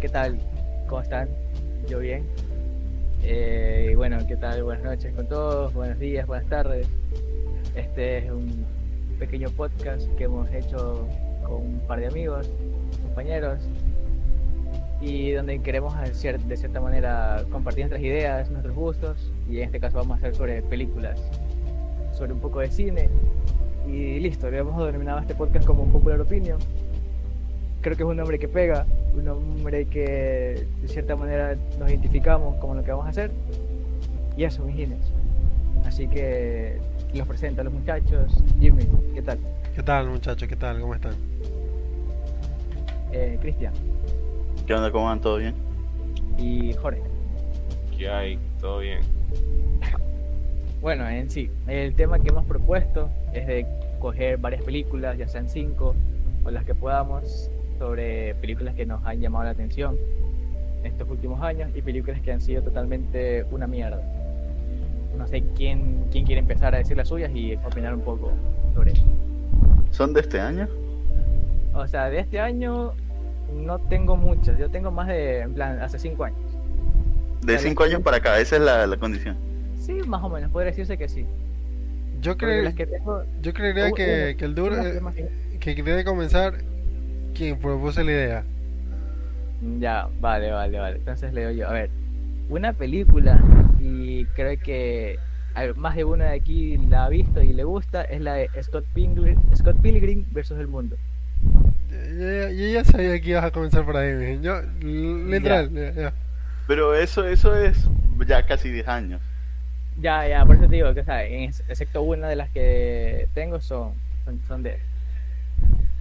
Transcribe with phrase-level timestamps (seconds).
[0.00, 0.38] ¿Qué tal?
[0.88, 1.28] ¿Cómo están?
[1.86, 2.24] Yo bien.
[3.22, 4.64] Eh, bueno, ¿qué tal?
[4.64, 6.88] Buenas noches con todos, buenos días, buenas tardes.
[7.76, 8.64] Este es un
[9.18, 11.06] pequeño podcast que hemos hecho
[11.42, 12.50] con un par de amigos,
[13.02, 13.58] compañeros,
[15.02, 19.98] y donde queremos de cierta manera compartir nuestras ideas, nuestros gustos, y en este caso
[19.98, 21.20] vamos a hacer sobre películas,
[22.14, 23.10] sobre un poco de cine,
[23.86, 26.58] y listo, le hemos denominado este podcast como un popular opinion
[27.80, 32.56] creo que es un nombre que pega, un nombre que de cierta manera nos identificamos
[32.56, 33.30] con lo que vamos a hacer.
[34.36, 35.12] Y eso, mis Gines.
[35.84, 36.78] Así que
[37.14, 38.32] los presento a los muchachos.
[38.60, 39.38] Jimmy, ¿qué tal?
[39.74, 40.48] ¿Qué tal, muchachos?
[40.48, 40.80] ¿Qué tal?
[40.80, 41.14] ¿Cómo están?
[43.12, 43.72] Eh, Cristian.
[44.66, 44.90] ¿Qué onda?
[44.92, 45.20] ¿Cómo van?
[45.20, 45.54] ¿Todo bien?
[46.38, 47.02] Y Jorge.
[47.96, 48.38] ¿Qué hay?
[48.60, 49.00] ¿Todo bien?
[50.80, 53.66] Bueno, en sí, el tema que hemos propuesto es de
[53.98, 55.94] coger varias películas, ya sean cinco
[56.42, 59.96] o las que podamos, sobre películas que nos han llamado la atención
[60.84, 64.02] estos últimos años y películas que han sido totalmente una mierda.
[65.16, 68.32] No sé quién, quién quiere empezar a decir las suyas y opinar un poco
[68.74, 69.02] sobre eso.
[69.92, 70.68] ¿Son de este año?
[71.72, 72.92] O sea, de este año
[73.54, 76.38] no tengo muchas, yo tengo más de, en plan, hace cinco años.
[77.40, 79.38] De cinco años para acá, esa es la, condición.
[79.78, 81.24] Sí, más o menos, podría decirse que sí.
[82.20, 82.86] Yo, creo, que
[83.40, 84.76] yo creería que, que el duro,
[85.58, 86.58] que debe comenzar
[87.34, 88.44] quien propuso la idea.
[89.78, 90.96] Ya, vale, vale, vale.
[90.96, 91.68] Entonces leo yo.
[91.68, 91.90] A ver,
[92.48, 93.40] una película,
[93.78, 95.18] y creo que
[95.76, 98.84] más de uno de aquí la ha visto y le gusta, es la de Scott
[98.94, 100.96] Pilgrim, Scott Pilgrim versus el mundo.
[101.90, 106.12] Yo, ya sabía que ibas a comenzar por ahí, yo, literal, ya.
[106.66, 107.88] Pero eso, eso es
[108.26, 109.20] ya casi 10 años.
[110.00, 111.62] Ya, ya, por eso te digo que, ¿sabes?
[111.68, 113.92] excepto una de las que tengo son,
[114.24, 114.78] son, son de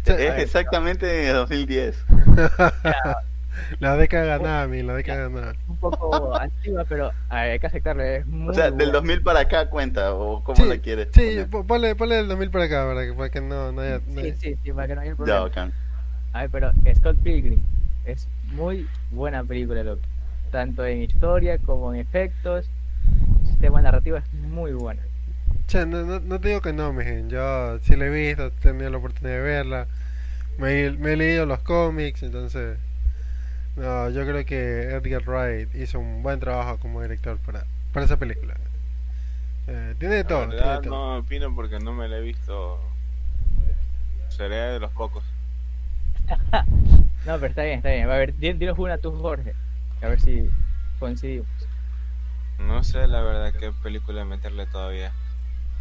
[0.06, 2.06] es exactamente 2010.
[3.80, 5.56] la década ganada, mi, la década ganada.
[5.68, 8.04] Un poco antigua, pero hay que aceptarlo.
[8.04, 11.10] Es o sea, del 2000 para acá cuenta, o cómo la quieres.
[11.14, 11.38] Sí,
[11.68, 14.00] ponle, ponle del 2000 para acá, para que, para que no, no haya.
[14.00, 15.50] Sí, sí, sí, para que no haya problema.
[15.54, 15.72] Ya,
[16.34, 17.62] A ver, pero Scott Pilgrim
[18.06, 20.02] es muy buena película, loco.
[20.52, 22.70] Tanto en historia como en efectos.
[23.42, 25.02] El sistema narrativo es muy bueno.
[25.70, 27.30] Che, no, no, te digo que no, mijen.
[27.30, 29.88] Yo sí la he visto, he tenido la oportunidad de verla.
[30.58, 32.80] Me, he leído los cómics, entonces.
[33.76, 38.18] No, yo creo que Edgar Wright hizo un buen trabajo como director para, para esa
[38.18, 38.56] película.
[39.68, 40.48] Eh, tiene de todo.
[40.48, 42.80] no opino porque no me la he visto.
[44.30, 45.24] Seré de los pocos.
[47.28, 48.10] no, pero está bien, está bien.
[48.10, 49.54] A ver, dinos una tú, Jorge.
[50.02, 50.50] A ver si
[50.98, 51.48] coincidimos.
[52.58, 55.14] No sé la verdad qué película meterle todavía.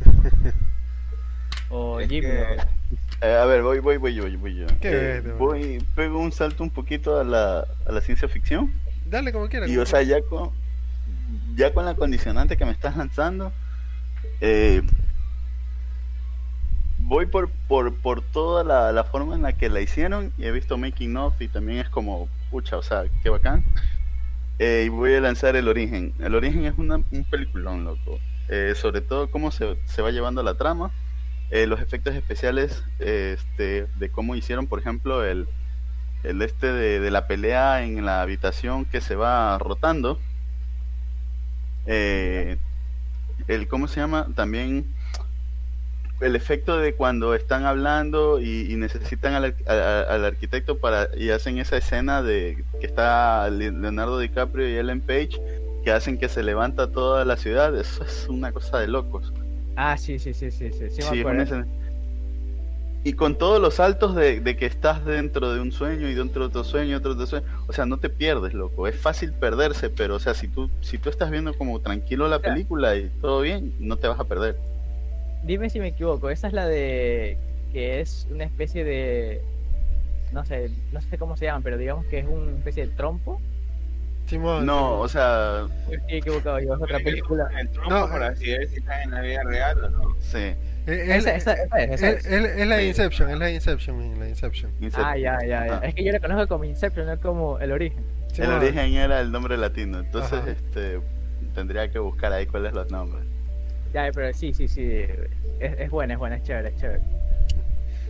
[1.70, 2.26] o Jimmy.
[3.20, 4.66] Eh, a ver, voy, voy, voy yo, voy yo.
[4.82, 8.72] Eh, voy, pego un salto un poquito a la, a la ciencia ficción.
[9.04, 9.68] Dale como quieras.
[9.68, 10.52] Y o sea, ya con,
[11.56, 13.52] ya con la condicionante que me estás lanzando,
[14.40, 14.82] eh,
[16.98, 20.52] voy por, por, por toda la, la, forma en la que la hicieron y he
[20.52, 23.64] visto making of y también es como, pucha, o sea, qué bacán.
[24.60, 26.14] y voy a lanzar El Origen.
[26.20, 28.20] El Origen es una, un peliculón, loco.
[28.48, 30.90] Eh, sobre todo cómo se, se, va llevando la trama,
[31.50, 35.46] eh, los efectos especiales este, de cómo hicieron, por ejemplo, el,
[36.22, 40.18] el este de, la pelea en la habitación que se va rotando.
[41.86, 42.56] Eh,
[43.48, 44.26] el, ¿cómo se llama?
[44.34, 44.94] También
[46.20, 51.76] el efecto de cuando están hablando y, necesitan al, al, arquitecto para y hacen esa
[51.76, 55.38] escena de que está Leonardo DiCaprio y Ellen Page
[55.88, 59.32] que hacen que se levanta toda la ciudad, eso es una cosa de locos.
[59.74, 61.22] Ah, sí, sí, sí, sí, sí, sí,
[63.04, 66.48] Y con todos los saltos de, que estás dentro de un sueño y dentro de
[66.48, 68.86] otro sueño, otro, otro sueño, o sea, no te pierdes, loco.
[68.86, 72.40] Es fácil perderse, pero, o sea, si tú, si tú estás viendo como tranquilo la
[72.40, 74.58] película y todo bien, no te vas a perder.
[75.42, 77.38] Dime si me equivoco, esa es la de
[77.72, 79.40] que es una especie de,
[80.34, 83.40] no sé, no sé cómo se llama, pero digamos que es una especie de trompo
[84.36, 85.66] no, o sea.
[85.90, 87.48] Estoy equivocado, yo es otra película.
[87.88, 90.16] no, para así ver si está en la vida real o no.
[90.20, 90.54] Sí.
[90.86, 94.72] Es, esa, es, la Inception, es la Inception, la Inception.
[94.94, 95.78] Ah, ya, ya, ya.
[95.82, 98.02] Es que yo la conozco como Inception, no como el origen.
[98.38, 101.00] el origen era el nombre latino, entonces este
[101.54, 103.24] tendría que buscar ahí cuáles los nombres.
[103.92, 105.04] Ya, pero sí, sí, sí.
[105.60, 107.00] Es, es buena, es buena, es chévere, es chévere.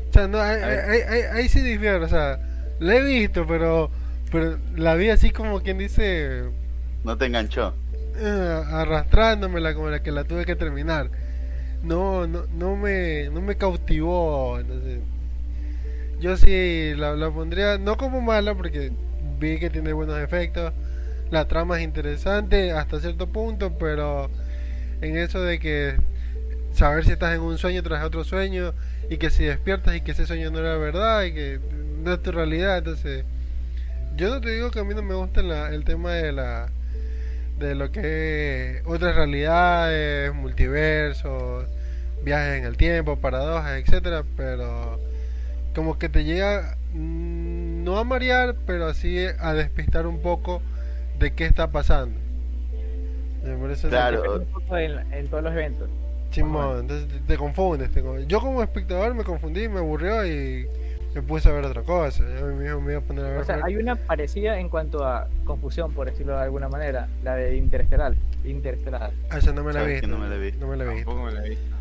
[0.09, 2.39] O sea, no, ahí, ahí, ahí, sí difiere, o sea,
[2.79, 3.91] la he visto, pero
[4.31, 6.45] pero la vi así como quien dice.
[7.05, 7.75] No te enganchó.
[8.17, 11.11] Eh, arrastrándomela como la que la tuve que terminar.
[11.83, 14.59] No, no, no me, no me cautivó.
[16.21, 18.91] yo sí la, la, pondría, no como mala, porque
[19.39, 20.73] vi que tiene buenos efectos.
[21.31, 24.31] La trama es interesante hasta cierto punto, pero
[25.01, 25.97] en eso de que
[26.75, 28.75] saber si estás en un sueño tras otro sueño
[29.11, 31.61] y que si despiertas y que ese sueño no era verdad y que
[32.03, 33.25] no es tu realidad, entonces
[34.19, 36.69] yo no te digo que a mí no me gusta la- el tema de la
[37.59, 41.67] de lo que es otras realidades, multiversos,
[42.23, 45.01] viajes en el tiempo, paradojas, etcétera, pero
[45.75, 50.63] como que te llega mm, no a marear, pero así a despistar un poco
[51.19, 52.19] de qué está pasando.
[53.45, 54.23] Me parece Claro.
[54.23, 55.89] Depende un poco en, en todos los eventos.
[56.31, 57.91] Chimón, entonces te, te confundes.
[57.91, 60.69] te Yo como espectador me confundí, me aburrió y
[61.21, 62.25] me puse a ver otra cosa.
[62.39, 63.39] Yo me, me iba a poner a ver.
[63.39, 67.35] O sea, hay una parecida en cuanto a confusión, por decirlo de alguna manera, la
[67.35, 68.15] de Interestelar.
[68.45, 69.11] Interestelar.
[69.31, 70.07] Ah, esa no me la visto.
[70.07, 70.61] no me la visto.
[70.61, 71.11] No me la visto.
[71.11, 71.77] Tampoco me la visto.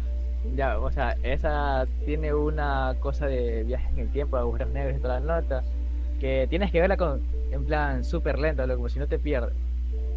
[0.55, 5.01] Ya, o sea, esa tiene una cosa de viajes en el tiempo, agujeros negros y
[5.01, 5.65] todas las notas,
[6.19, 9.53] que tienes que verla con, en plan súper lento, como si no te pierdes.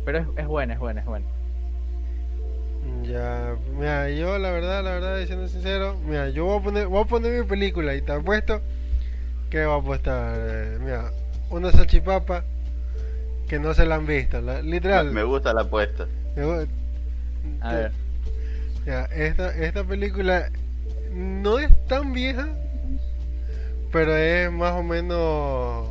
[0.04, 1.26] Pero es, es buena, es buena, es buena.
[3.02, 7.02] Ya, mira, yo la verdad, la verdad, diciendo sincero, mira, yo voy a poner, voy
[7.02, 8.62] a poner mi película y te apuesto
[9.50, 11.10] que va a apostar, eh, mira,
[11.50, 12.44] una salchipapa
[13.48, 15.10] que no se la han visto, la- literal.
[15.10, 16.04] Me gusta la apuesta.
[17.60, 17.92] A te- ver,
[18.86, 20.50] Ya, esta, esta película
[21.12, 22.48] no es tan vieja,
[23.92, 25.88] pero es más o menos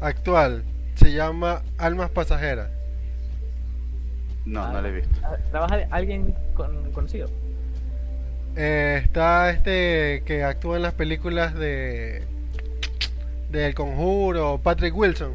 [0.00, 0.62] actual.
[0.94, 2.70] Se llama Almas Pasajeras.
[4.44, 5.10] No, no la he visto.
[5.24, 7.28] ah, ¿trabaja alguien con- conocido?
[8.56, 12.22] Eh, está este que actúa en las películas de
[13.50, 15.34] del Conjuro, Patrick Wilson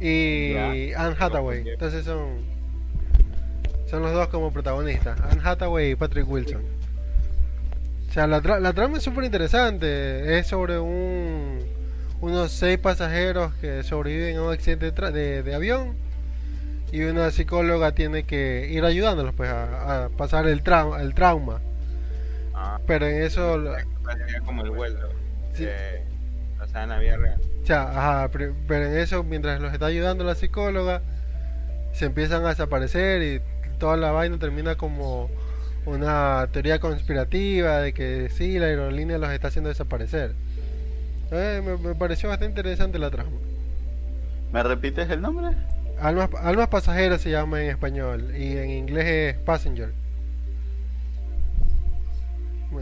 [0.00, 0.54] y
[0.94, 1.68] Anne Hathaway.
[1.68, 2.50] Entonces son
[3.88, 6.62] son los dos como protagonistas, Anne Hathaway y Patrick Wilson.
[8.08, 10.38] O sea, la, tra- la trama es súper interesante.
[10.38, 11.60] Es sobre un
[12.20, 15.94] unos seis pasajeros que sobreviven a un accidente de, de- de avión
[16.92, 21.60] y una psicóloga tiene que ir ayudándolos pues a, a pasar el, trau- el trauma.
[22.54, 23.62] Ah, Pero en eso,
[24.44, 25.08] como el vuelo.
[25.54, 25.66] Sí.
[26.72, 27.40] Pasaba en la vida real.
[27.64, 31.02] sea, ajá, pero pero en eso mientras los está ayudando la psicóloga
[31.92, 33.40] se empiezan a desaparecer y
[33.78, 35.30] toda la vaina termina como
[35.84, 40.34] una teoría conspirativa de que sí, la aerolínea los está haciendo desaparecer.
[41.30, 43.30] Eh, me, me pareció bastante interesante la trama.
[44.52, 45.56] ¿Me repites el nombre?
[45.98, 49.92] Almas, Almas pasajeras se llama en español y en inglés es Passenger.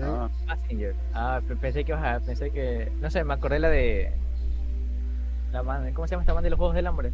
[0.03, 0.95] Ah, Passenger.
[1.15, 1.95] Ah, pe- pensé que,
[2.27, 4.13] pensé que, no sé, me acordé la de,
[5.53, 7.11] la man, ¿cómo se llama esta man de los Juegos del Hambre?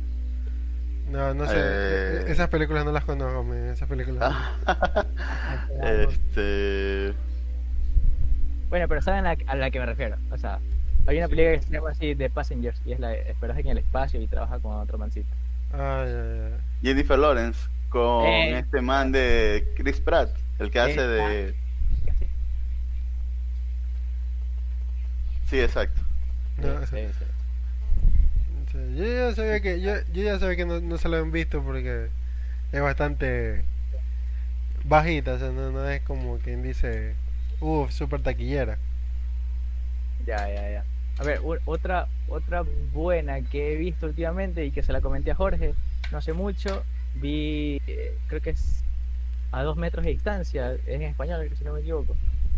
[1.11, 1.55] no, no sé.
[1.57, 2.25] Eh.
[2.27, 4.35] Esas películas no las conozco, esas películas.
[4.67, 5.05] Ah.
[5.83, 7.15] este.
[8.69, 10.17] Bueno, pero saben a, a la que me refiero.
[10.33, 10.59] O sea,
[11.07, 13.69] hay una película que se llama así The Passengers y es la de esperaje en
[13.69, 15.29] el espacio y trabaja con otro mancito.
[15.73, 16.13] Ah, ya,
[16.51, 16.57] ya.
[16.83, 18.59] Jennifer Lawrence con Eh.
[18.59, 21.55] este man de Chris Pratt, el que hace de.
[25.49, 26.01] Sí, exacto.
[26.59, 27.25] No, Sí, sí, sí.
[28.73, 31.31] Sí, Yo ya sabía que yo, yo ya sabía que no, no se lo han
[31.31, 32.09] visto porque
[32.73, 33.65] es bastante
[34.85, 37.15] bajita, o sea, no, no es como quien dice,
[37.61, 38.79] uff, super taquillera.
[40.27, 40.85] Ya, ya, ya.
[41.19, 42.63] A ver, u- otra, otra
[42.93, 45.75] buena que he visto últimamente y que se la comenté a Jorge,
[46.11, 46.83] no hace mucho,
[47.15, 48.85] vi, eh, creo que es
[49.53, 52.15] a dos metros de distancia, es en español, si no me equivoco.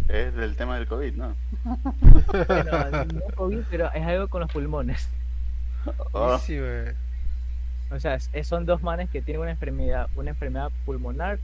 [0.09, 1.35] Es del tema del COVID, ¿no?
[2.49, 5.09] Bueno, no COVID, pero es algo con los pulmones.
[6.13, 6.59] Oh, sí.
[7.91, 11.39] O sea, es- es- son dos manes que tienen una enfermedad, una enfermedad pulmonar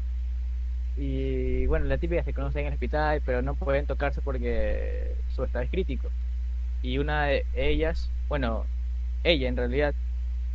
[0.96, 5.44] y bueno, la típica se conoce en el hospital, pero no pueden tocarse porque su
[5.44, 6.08] estado es crítico.
[6.82, 8.64] Y una de ellas, bueno,
[9.24, 9.94] ella en realidad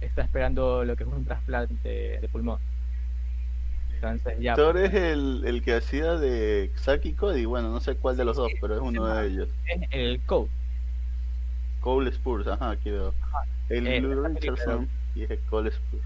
[0.01, 2.59] está esperando lo que es un trasplante de pulmón.
[4.01, 8.15] Entonces ya, Thor es el, el que hacía de Saki Cody, bueno, no sé cuál
[8.15, 9.49] de los dos, pero es uno de ellos.
[9.65, 10.49] es el code.
[11.81, 13.13] Cole Spurs, ajá, aquí veo.
[13.69, 16.03] El Eh, Blue Richardson y es Cole Spurs.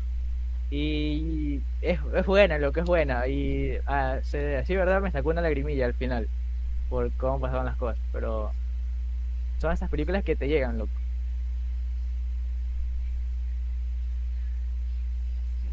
[0.69, 3.27] Y es, es buena, lo que es buena.
[3.27, 6.27] Y ah, se, así, verdad, me sacó una lagrimilla al final
[6.89, 7.99] por cómo pasaban las cosas.
[8.11, 8.51] Pero
[9.59, 10.91] son esas películas que te llegan, loco.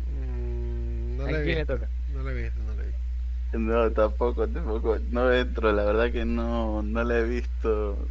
[0.07, 1.91] Mm, no ¿A la he quién le visto, toca?
[2.11, 3.05] No la he visto, no la he visto.
[3.52, 4.99] No, tampoco, tampoco.
[5.09, 8.09] No entro, la verdad que no, no la he visto.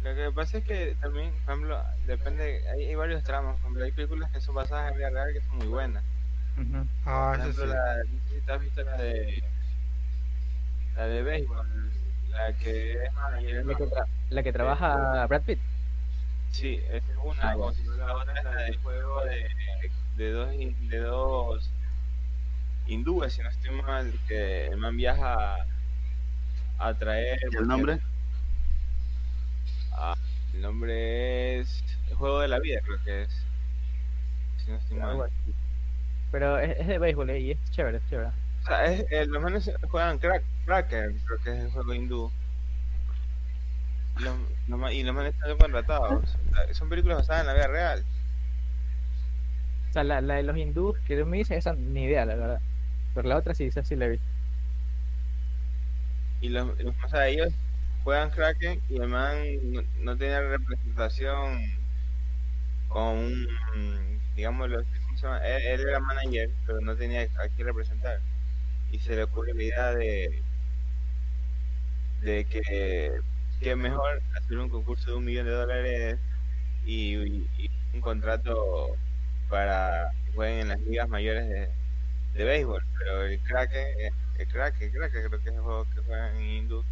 [0.00, 3.54] Lo que pasa es que también, por ejemplo, depende, hay, hay varios tramos.
[3.60, 6.04] Por ejemplo, hay películas que son basadas en vida real que son muy buenas.
[6.56, 6.86] Ujú.
[7.04, 7.68] Ah, Por ejemplo, sí.
[7.68, 9.42] la, no sé si te has visto la de.
[10.94, 11.66] La de béisbol,
[12.28, 13.10] la que es
[13.64, 15.60] La, que tra- la que trabaja Brad Pitt.
[16.48, 17.42] Sí, esa es una.
[17.52, 19.48] Ah, si la otra es la del juego de,
[20.16, 20.50] de dos
[20.88, 21.74] de dos
[22.90, 25.56] hindúes, si no estoy mal, que el man viaja
[26.78, 27.38] a traer.
[27.52, 27.98] ¿Y el nombre?
[29.92, 30.14] Ah,
[30.54, 33.44] el nombre es el juego de la vida, creo que es.
[34.64, 35.30] Si no estoy mal.
[36.32, 38.28] Pero es, es de béisbol eh, y es chévere, es chévere.
[38.28, 42.30] O sea, es, eh, los manes juegan crack, Cracker, creo que es el juego hindú.
[44.18, 44.36] Y los,
[44.68, 46.36] los ma- y los manes están contratados.
[46.72, 48.04] Son películas basadas en la vida real.
[49.88, 52.34] O sea, la, la de los hindús que tú me dices, esa ni idea, la
[52.36, 52.60] verdad.
[53.12, 54.26] Pero la otra sí, esa sí la visto.
[56.40, 57.48] Y los, los- o sea, ellos
[58.02, 61.60] juegan Kraken y el man no, no representación
[62.86, 63.18] con
[63.74, 65.38] un, digamos, ¿cómo se llama?
[65.46, 68.22] Él, él era manager, pero no tenía a quién representar.
[68.88, 70.46] Y se le ocurrió la idea de,
[72.16, 73.10] de que,
[73.58, 76.20] que mejor hacer un concurso de un millón de dólares
[76.82, 77.16] y
[77.92, 79.00] un contrato
[79.48, 81.76] para que jueguen en las ligas mayores de,
[82.32, 82.79] de béisbol.
[83.00, 86.42] Pero el Kraken, el Kraken, el Kraken creo que es el juego que juegan en
[86.42, 86.84] hindú.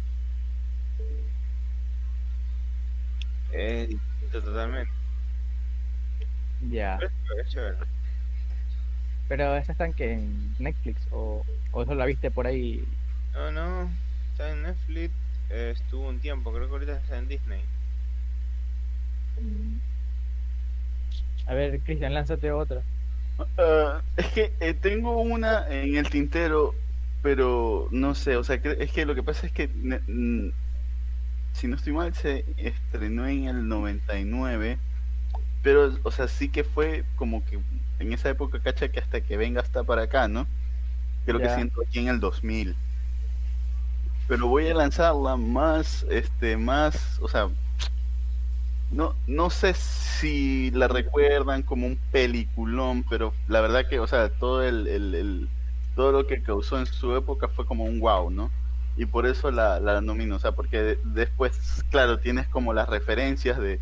[3.51, 4.91] Es distinto totalmente.
[6.69, 6.97] Ya.
[6.99, 7.77] Pero es chévere.
[9.27, 12.83] Pero esa está en que en Netflix o, o solo la viste por ahí.
[13.33, 13.89] No, no,
[14.31, 15.13] está en Netflix,
[15.51, 17.61] eh, estuvo un tiempo, creo que ahorita está en Disney.
[21.45, 22.81] A ver, Cristian, lánzate otra.
[23.57, 26.81] Ah, es que eh, tengo una en el tintero,
[27.21, 29.67] pero no sé, o sea, cre- es que lo que pasa es que,
[30.07, 30.49] mm,
[31.53, 34.83] si no estoy mal, se estrenó en el 99,
[35.61, 37.63] pero, o sea, sí que fue como que
[37.99, 40.49] en esa época, cacha, que hasta que venga hasta para acá, ¿no?
[41.25, 42.81] Creo que siento aquí en el 2000.
[44.27, 47.49] Pero voy a lanzarla más, este, más, o sea,
[48.91, 54.29] no, no sé si la recuerdan como un peliculón, pero la verdad que, o sea,
[54.29, 55.49] todo el, el- el-
[55.95, 58.51] todo lo que causó en su época fue como un wow, ¿no?
[58.97, 62.87] Y por eso la, la nomino, o sea, porque de- después, claro, tienes como las
[62.89, 63.79] referencias de,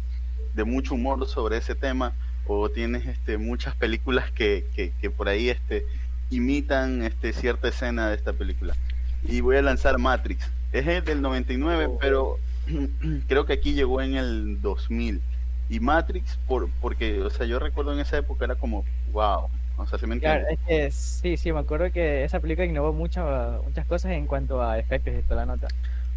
[0.56, 2.14] de mucho humor sobre ese tema,
[2.48, 5.86] o tienes este muchas películas que, que, que por ahí este
[6.30, 8.76] imitan este cierta escena de esta película.
[9.24, 10.50] Y voy a lanzar Matrix.
[10.72, 11.98] Es el del 99, Oh.
[12.00, 12.38] pero
[13.28, 15.22] creo que aquí llegó en el 2000.
[15.70, 19.50] Y Matrix, por, porque, o sea, yo recuerdo en esa época era como, wow.
[19.78, 20.40] O sea, se me entiende.
[20.40, 24.26] Claro, es que sí, sí, me acuerdo que esa película innovó mucho, muchas cosas en
[24.26, 25.68] cuanto a efectos y toda la nota.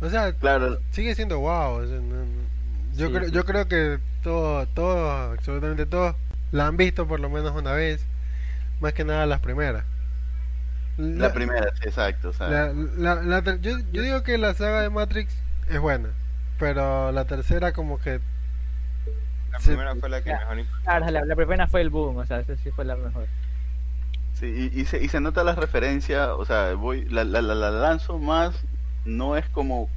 [0.00, 1.75] O sea, Claro, sigue siendo wow.
[1.83, 2.49] o sea, no- no-
[2.97, 6.16] yo, Sí, creo, sí, yo creo que todos, todos, absolutamente todos,
[6.52, 8.04] la han visto por lo menos una vez.
[8.80, 9.85] Más que nada las primeras.
[10.97, 12.28] la primera, sí, exacto.
[12.30, 15.35] O sea, la- la- la yo, yo digo que la saga de Matrix
[15.69, 16.11] es buena.
[16.61, 18.21] Pero la tercera como que...
[19.50, 19.71] La Sí.
[19.71, 20.59] primera fue la que mejor.
[20.85, 23.26] Claro, la, la primera fue el boom, o sea, esa sí fue la mejor.
[24.35, 27.55] Sí, y, y se, y se nota la referencia, o sea, voy, la, la, la,
[27.55, 28.55] la lanzo más,
[29.05, 29.88] no es como,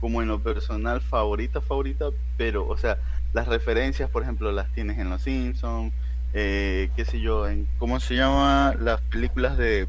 [0.00, 2.06] como en lo personal favorita, favorita,
[2.36, 2.98] pero, o sea,
[3.32, 5.92] las referencias, por ejemplo, las tienes en Los Simpsons,
[6.34, 8.74] eh, qué sé yo, en, ¿cómo se llama?
[8.78, 9.88] Las películas de,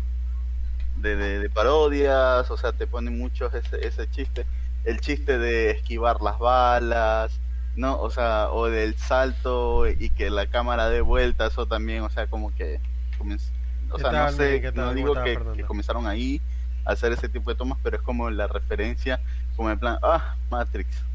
[0.98, 4.46] de, de, de parodias, o sea, te ponen muchos ese, ese chiste,
[4.84, 7.40] el chiste de esquivar las balas,
[7.76, 8.00] ¿no?
[8.00, 12.28] O sea, o del salto y que la cámara dé vuelta, eso también, o sea,
[12.28, 12.80] como que...
[13.18, 13.52] comenz-
[13.92, 16.42] o ¿Qué sea, no sé, no ¿Cómo digo que, comenzaron ahí
[16.86, 19.20] a hacer ese tipo de tomas, pero es como la referencia,
[19.56, 21.06] como en plan, ah, Matrix.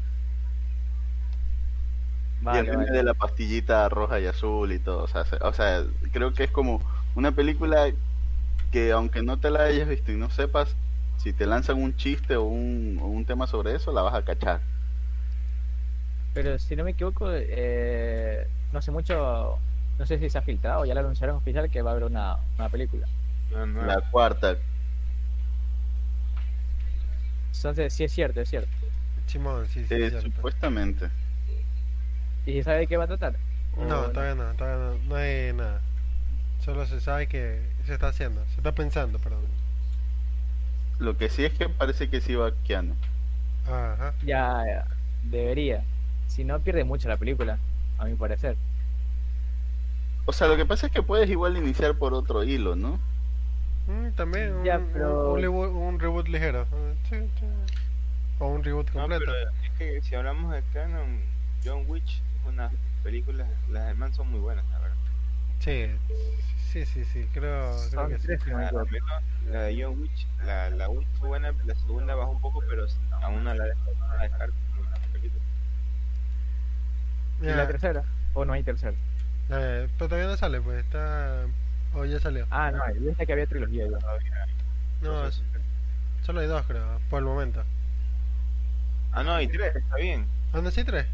[2.51, 2.91] y el vale.
[2.91, 6.43] de la pastillita roja y azul y todo, o sea, se- o sea, creo que
[6.45, 6.81] es como
[7.15, 7.91] una película
[8.71, 10.75] que aunque no te la hayas visto y no sepas,
[11.17, 14.23] si te lanzan un chiste o un, o un tema sobre eso, la vas a
[14.25, 14.61] cachar.
[16.33, 19.63] Pero si no me equivoco, eh, no sé mucho,
[19.97, 22.37] no sé si se ha filtrado, ya la anunciaron oficial que va a haber una,
[22.57, 23.07] una película.
[23.49, 24.57] No, no, La cuarta,
[27.55, 28.69] Entonces, sí es cierto, es cierto.
[29.27, 30.21] Simón, sí, sí, eh, cierto.
[30.21, 31.09] supuestamente.
[32.45, 33.35] ¿Y si sabe de qué va a tratar?
[33.71, 35.81] ¿O No, todavía no, todavía no, no hay nada.
[36.59, 39.45] Solo se sabe que se está haciendo, se está pensando, perdón.
[40.99, 42.95] Lo que sí es que parece que sí va Keanu.
[43.67, 44.13] Ajá.
[44.23, 44.85] Ya, ya,
[45.23, 45.83] debería.
[46.27, 47.57] Si no, pierde mucho la película,
[47.97, 48.55] a mi parecer.
[50.25, 52.99] O sea, lo que pasa es que puedes igual iniciar por otro hilo, ¿no?
[53.87, 56.65] Mm, también un, Ya, un- pero- un, reboot, un reboot ligero.
[56.71, 57.45] Ah, sí, sí.
[58.39, 59.23] O un reboot No, completo.
[59.25, 61.19] pero es que si hablamos de canon,
[61.63, 62.71] John Witch es una
[63.03, 64.84] película, las demás son muy buenas, la verdad.
[65.59, 65.87] Sí,
[66.71, 67.75] sí, sí, sí, creo,
[68.09, 68.27] que sí.
[68.27, 68.69] tres, no me
[69.49, 70.87] La, de John Witch, la, la
[71.19, 72.85] buena, la segunda bajó un poco, pero
[73.21, 75.43] aún no la la dejar como una película.
[77.41, 78.03] ¿Y la tercera?
[78.33, 78.95] ¿O no hay tercera?
[79.49, 81.45] eh, pero todavía no sale, pues está.
[81.93, 82.45] O ya salió.
[82.49, 82.95] Ah, no, hay.
[82.95, 83.97] Yo pensé que había trilogía ya.
[85.01, 85.29] No,
[86.23, 87.63] solo hay dos, creo, por el momento.
[89.11, 90.27] Ah, no, y tres, está bien.
[90.51, 91.05] ¿Ah, no, sí, tres?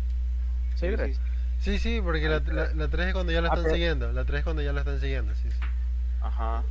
[0.76, 1.20] ¿Sí, Sí, tres?
[1.62, 4.12] Sí, Sí, porque la, la, la 3 es cuando ya la Ah, están pero- siguiendo.
[4.12, 5.58] La 3 es cuando ya la están siguiendo, sí, sí.
[6.22, 6.64] Ajá.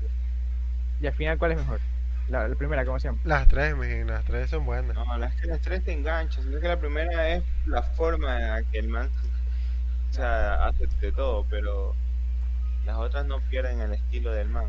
[1.00, 1.80] ¿Y al final cuál es mejor?
[2.28, 3.20] La, la primera, ¿cómo se llama?
[3.24, 4.94] Las 3, mijín, las 3 son buenas.
[4.94, 6.44] No, las las tres te enganchan.
[6.44, 9.08] Sino que la primera es la forma en la que el man
[10.10, 11.94] o sea, hace de todo, pero
[12.84, 14.66] las otras no pierden el estilo del man.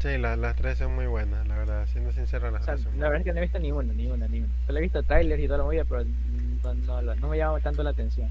[0.00, 1.86] Sí, la- las 3 son muy buenas, la verdad.
[1.86, 3.72] Siendo sincero, las O sea, 3 son la verdad es que no he visto ni
[3.72, 4.54] una, ni una, ni una.
[4.66, 7.60] Solo he visto trailers y toda la movida, pero no, no, no, no me llama
[7.60, 8.30] tanto la atención.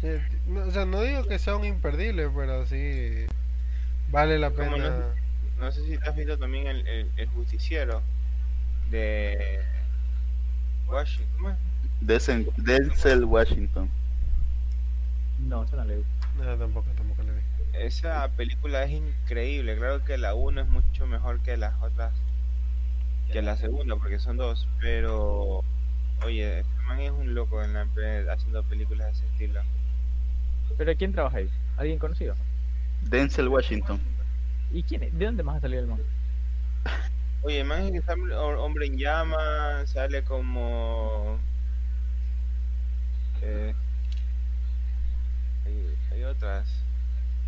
[0.00, 0.08] Sí,
[0.46, 3.26] no, o sea, no digo que sea un imperdible, pero sí
[4.10, 4.90] vale la ¿Cómo pena.
[4.90, 5.64] no?
[5.64, 8.02] No sé si te has visto también el, el, el justiciero
[8.90, 9.60] de
[10.86, 11.32] Washington.
[11.36, 11.56] ¿Cómo es?
[12.56, 13.88] Denzel, Washington.
[15.38, 15.96] No, eso no le.
[16.38, 17.40] No, tampoco, tampoco le vi.
[17.72, 19.76] Esa película es increíble.
[19.76, 22.12] Claro que la 1 es mucho mejor que las otras,
[23.32, 24.68] que la segunda, porque son dos.
[24.80, 25.64] Pero,
[26.24, 27.86] oye, este man es un loco en la,
[28.32, 29.60] haciendo películas de ese estilo.
[30.76, 31.50] ¿Pero quién trabaja ahí?
[31.76, 32.34] ¿Alguien conocido?
[33.02, 34.00] Denzel Washington.
[34.72, 35.16] ¿Y quién es?
[35.18, 36.00] ¿De dónde más ha salido el man?
[37.42, 41.38] Oye, el man es que hombre en llama, sale como.
[43.42, 43.74] Eh,
[45.64, 46.66] hay, hay otras.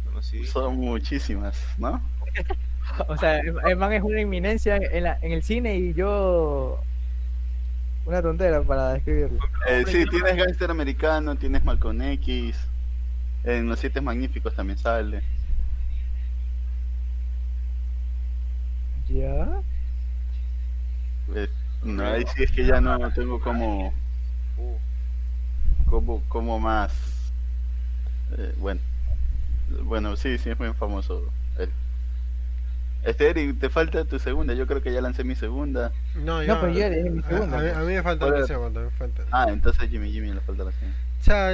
[0.05, 0.49] conocidas.
[0.51, 2.01] Son muchísimas, ¿no?
[3.09, 6.83] O sea, el, el man es una inminencia en, la- en el cine y yo...
[8.09, 9.38] Una tontera para describirlo.
[9.69, 12.57] Eh, sí, tienes Gangster Americano, tienes Malcolm X.
[13.45, 15.23] En Los Siete Magníficos también sale.
[19.11, 19.61] ¿Ya?
[21.35, 21.49] Eh,
[21.83, 23.93] no, ahí sí es que ya no tengo como,
[25.85, 27.31] como, como más.
[28.38, 28.81] eh, bueno,
[29.85, 31.31] bueno, sí, sí es muy famoso.
[33.03, 34.55] Este Eric, te falta tu segunda.
[34.55, 35.93] Yo creo que ya lancé mi segunda.
[36.15, 38.41] No, yo, No, pero ya mi a- segunda, A, mí, a mí me falta ¿Cuál
[38.41, 39.23] la segunda, me falta.
[39.31, 40.97] Ah, entonces Jimmy Jimmy le falta la segunda.
[41.21, 41.53] O sea,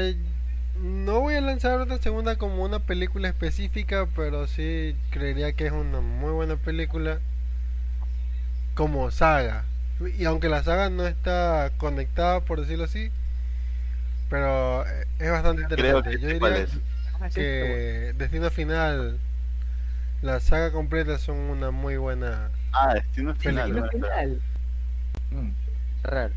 [0.80, 5.72] no voy a lanzar otra segunda como una película específica, pero sí creería que es
[5.72, 7.20] una muy buena película
[8.74, 9.64] como saga.
[10.18, 13.10] Y aunque la saga no está conectada, por decirlo así,
[14.28, 16.10] pero eh, es bastante Creo interesante.
[16.10, 16.70] que Yo diría es.
[17.20, 19.18] Ah, que Destino Final,
[20.24, 22.50] la saga completa son una muy buena.
[22.72, 23.74] Ah, Destino Final.
[23.74, 23.88] Destino ¿no?
[23.90, 24.42] final.
[25.30, 25.50] Mm,
[26.02, 26.34] raro.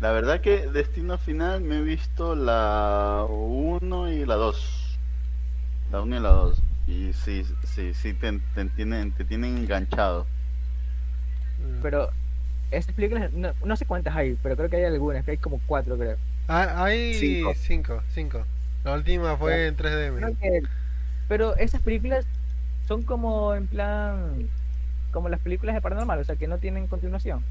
[0.00, 4.98] La verdad que Destino Final me he visto la 1 y la 2.
[5.90, 6.62] La 1 y la 2.
[6.86, 10.26] Y sí, sí, sí te, te tienen, te tienen enganchado.
[11.58, 11.82] mm.
[11.82, 12.10] Pero
[12.70, 15.60] esas películas, no, no sé cuántas hay, pero creo que hay algunas, que hay como
[15.66, 16.16] cuatro, creo.
[16.48, 17.54] Ah, hay Cinco.
[17.54, 18.46] cinco, cinco.
[18.84, 20.10] La última fue en 3D.
[20.12, 20.32] mira.
[20.38, 20.62] Creo que-
[21.28, 22.24] pero esas películas
[22.86, 24.48] son como en plan,
[25.12, 27.44] como las películas de paranormal, o sea, que no tienen continuación.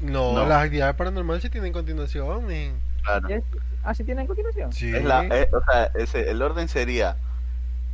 [0.00, 0.46] No, No.
[0.46, 2.74] las actividades paranormales sí tienen continuación, men.
[3.02, 3.28] Claro.
[3.28, 3.44] ¿Ya es-
[3.84, 4.72] Ah, sí tienen continuación.
[4.72, 4.94] Sí.
[4.94, 7.16] Es la, eh, o sea, ese, el orden sería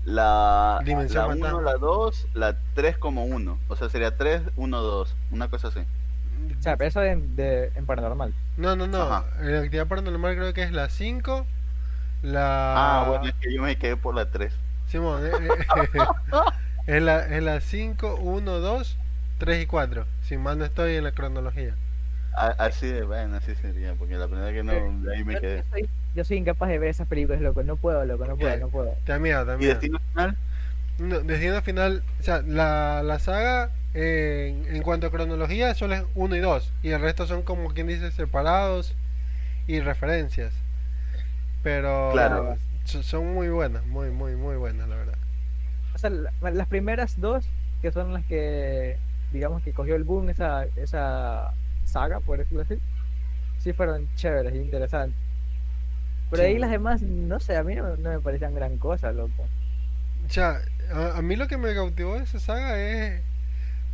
[0.05, 1.71] la, Dimensión la 1, fantasma.
[1.73, 3.59] la 2, la 3 como 1.
[3.69, 5.15] O sea, sería 3, 1, 2.
[5.31, 5.81] Una cosa así.
[6.59, 8.35] O sea, pero eso de, de- en paranormal.
[8.57, 9.03] No, no, no.
[9.03, 9.25] Ajá.
[9.41, 11.47] La actividad paranormal creo que es la 5.
[12.23, 12.75] La.
[13.03, 14.53] Ah, bueno, es que yo me quedé por la 3.
[14.95, 16.01] Simón, eh, eh,
[16.87, 18.97] es la es la 5, 1, 2,
[19.39, 20.07] 3 y 4.
[20.23, 21.75] Si mal no estoy en la cronología.
[22.37, 23.95] Así de, bueno, así sería.
[23.95, 25.57] Porque la primera que no, de ahí me Yo, quedé.
[25.57, 27.63] yo soy, yo soy incapaz de ver esas películas, loco.
[27.65, 28.95] No puedo, loco, no puedo, no puedo.
[29.05, 29.81] Te da miedo, te da ¿Y miedo.
[29.81, 30.37] Destino Final?
[30.99, 35.95] No, Destino final, o sea, la, la saga eh, en, en cuanto a cronología solo
[35.95, 38.95] es 1 y 2 y el resto son como quien dice separados
[39.67, 40.53] y referencias.
[41.63, 42.59] Pero Claro.
[42.85, 45.19] So- son muy buenas, muy, muy, muy buenas, la verdad.
[45.95, 48.99] O sea, la- las primeras dos, que son las que,
[49.33, 52.79] digamos, que cogió el boom esa, esa saga, por decirlo así,
[53.59, 55.19] sí fueron chéveres e interesantes.
[56.31, 56.49] Pero Sí.
[56.49, 59.51] ahí las demás, no sé, a mí no, no me parecían gran cosa, loco.
[60.27, 60.61] O sea,
[60.93, 63.23] a, a mí lo que me cautivó de esa saga es,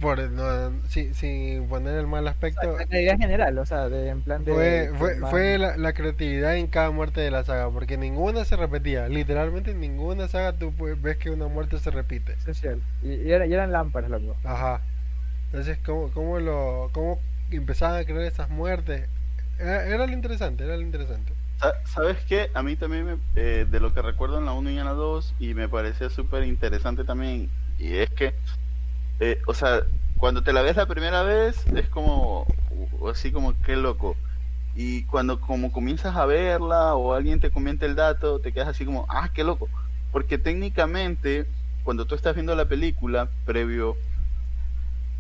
[0.01, 4.23] por, no, sin, sin poner el mal aspecto, La idea general, o sea, de, en
[4.23, 4.53] plan de...
[4.99, 9.09] fue, fue, la, la creatividad en cada muerte de la saga, porque ninguna se repetía,
[9.09, 12.37] literalmente en ninguna saga tú pues, ves que una muerte se repite.
[12.53, 12.83] Cierto.
[13.03, 14.37] Y, y era- y eran lámparas, loco.
[14.45, 14.81] Ajá.
[15.47, 19.09] Entonces, ¿cómo, cómo, lo, cómo empezaban a crear esas muertes?
[19.59, 21.33] Era, era lo interesante, era lo interesante.
[21.59, 22.51] Sa- ¿Sabes qué?
[22.55, 24.93] A mí también, me, eh, de lo que recuerdo en la 1 y en la
[24.93, 28.35] 2, y me parecía súper interesante también, y es que,
[29.21, 29.83] eh, o sea,
[30.19, 32.47] cuando te la ves la primera vez, es como,
[33.11, 34.17] así como, qué loco.
[34.75, 38.85] y cuando como comienzas a verla o alguien te comenta el dato, te quedas así
[38.85, 39.69] como, ah, qué loco.
[40.13, 41.47] Porque técnicamente,
[41.85, 43.97] cuando tú estás viendo la película, previo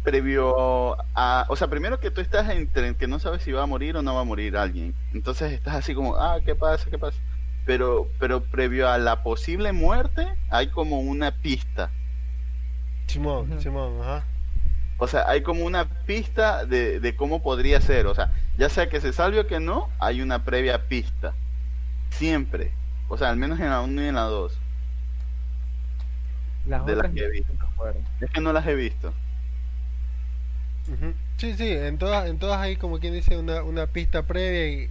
[0.02, 3.66] previo a, o sea, primero que tú estás entre que no sabes si va a
[3.66, 4.94] morir o no va a morir alguien.
[5.12, 6.90] Entonces estás así como, ah, ¿qué pasa?
[6.90, 7.18] ¿Qué pasa?
[7.66, 11.90] Pero pero previo a la posible muerte hay como una pista.
[13.10, 13.60] Simón.
[13.60, 14.24] Simón, ajá.
[14.98, 18.06] O sea, hay como una pista de, de cómo podría ser.
[18.06, 21.34] O sea, ya sea que se salve o que no, hay una previa pista.
[22.10, 22.72] Siempre.
[23.08, 24.58] O sea, al menos en la 1 y en la 2.
[26.66, 27.52] Las de las que he visto.
[28.20, 29.12] Es que no las he visto.
[31.36, 34.90] Sí, sí, en todas, en todas hay como quien dice una, una pista previa y,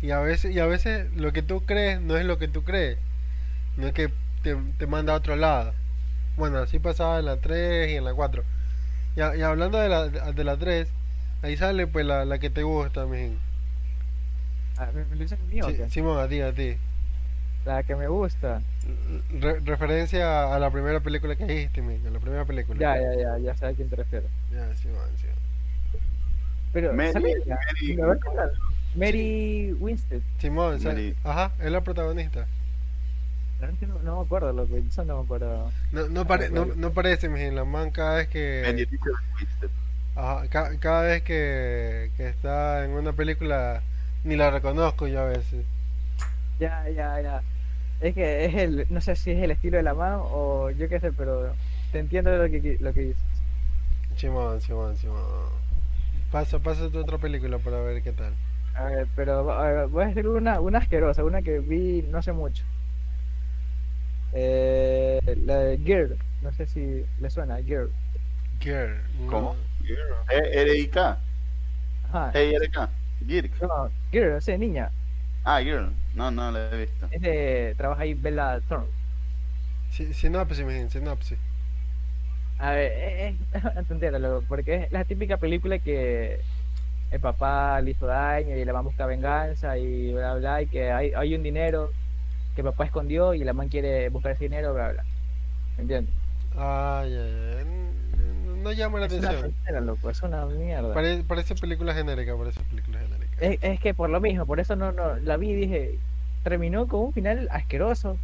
[0.00, 2.64] y a veces, y a veces lo que tú crees no es lo que tú
[2.64, 2.98] crees.
[3.76, 4.10] No es que
[4.42, 5.74] te, te manda a otro lado.
[6.38, 8.42] Bueno, así pasaba en la 3 y en la 4.
[9.16, 10.88] Y, y hablando de la, de la 3,
[11.42, 13.38] ahí sale pues la, la que te gusta, mijín.
[14.78, 15.76] Ah, ¿Me, lo dices mío Sí?
[15.90, 16.76] Simón, a ti, a ti.
[17.64, 18.62] La que me gusta.
[19.40, 22.78] Re- referencia a la primera película que dijiste, mijín, a la primera película.
[22.78, 24.30] Ya, ya, ya, ya sé a quién te refieres.
[24.52, 25.34] Ya, Simón, Simón.
[26.72, 27.58] Pero, Mary- ¿sale ella?
[27.66, 28.52] Mary- ¿Me vas a hablar?
[28.94, 30.20] Mary Winstead.
[30.38, 32.46] Simón, Mary- ajá, es la protagonista.
[33.58, 35.70] Realmente no, no me acuerdo lo que hizo, no me acuerdo.
[35.92, 38.86] No, no, pare- no, no parece, man cada vez que...
[40.14, 43.82] Ajá, ca- cada vez que, que está en una película
[44.24, 45.64] ni la reconozco yo a veces.
[46.58, 47.42] Ya, ya, ya.
[48.00, 50.88] Es que es el, no sé si es el estilo de la mano o yo
[50.88, 51.52] qué sé, pero
[51.92, 53.22] te entiendo lo que, lo que dices.
[54.16, 55.22] Simón, Simón, Simón.
[56.32, 58.32] Pasa, pasa tu otra película para ver qué tal.
[58.74, 62.22] A ver, pero a ver, voy a decir una, una asquerosa, una que vi no
[62.22, 62.64] sé mucho.
[64.32, 67.90] Eh, la de Girl, no sé si le suena, Girl.
[68.60, 69.00] Girl.
[69.20, 69.30] no.
[69.30, 69.56] ¿Cómo?
[70.30, 71.18] E- R-I-K.
[72.08, 72.30] Ajá.
[72.34, 72.88] E-I-R-K.
[73.26, 73.62] Girk.
[73.62, 74.90] No, Girl, o sea, niña.
[75.44, 75.92] Ah, Girl.
[76.14, 77.08] No, no la he visto.
[77.10, 78.86] Es de, trabaja ahí Bella Thorne.
[79.90, 81.38] Si- Sinopsis, mijín, sinopsis.
[82.58, 83.34] A ver,
[83.88, 86.40] tontería, loco, porque es la típica película que
[87.10, 90.90] el papá le hizo daño y la mamá busca venganza y bla, bla, y que
[90.90, 91.90] hay, hay un dinero
[92.58, 95.04] que papá escondió y la mamá quiere buscar ese dinero, bla, bla.
[95.76, 96.12] ¿Me entiendes?
[96.56, 97.64] Ay, ay, ay,
[98.64, 99.52] No llama la Es una atención.
[99.52, 100.92] tontera, loco, es una mierda.
[100.92, 103.36] Pare- parece película genérica, parece película genérica.
[103.40, 105.98] Es, es que por lo mismo, por eso no, no la vi y dije,
[106.42, 108.16] terminó con un final asqueroso.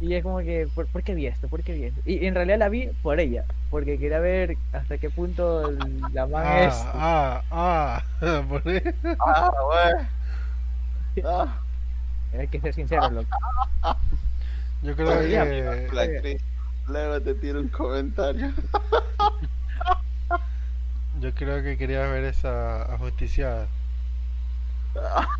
[0.00, 1.48] Y es como que, ¿por, por qué vi esto?
[1.48, 2.00] ¿Por qué vi esto?
[2.06, 5.68] Y en realidad la vi por ella, porque quería ver hasta qué punto
[6.12, 6.74] la man es.
[6.94, 8.42] Ah, ah, ah.
[8.48, 8.62] por.
[9.18, 10.08] Ah, bueno.
[11.24, 11.58] Ah,
[12.38, 13.28] Hay que ser sincero, loco.
[14.82, 15.88] Yo creo que...
[15.92, 16.42] La actriz.
[16.86, 18.52] luego te tiro un comentario.
[21.20, 23.68] Yo creo que quería ver esa ajusticiada.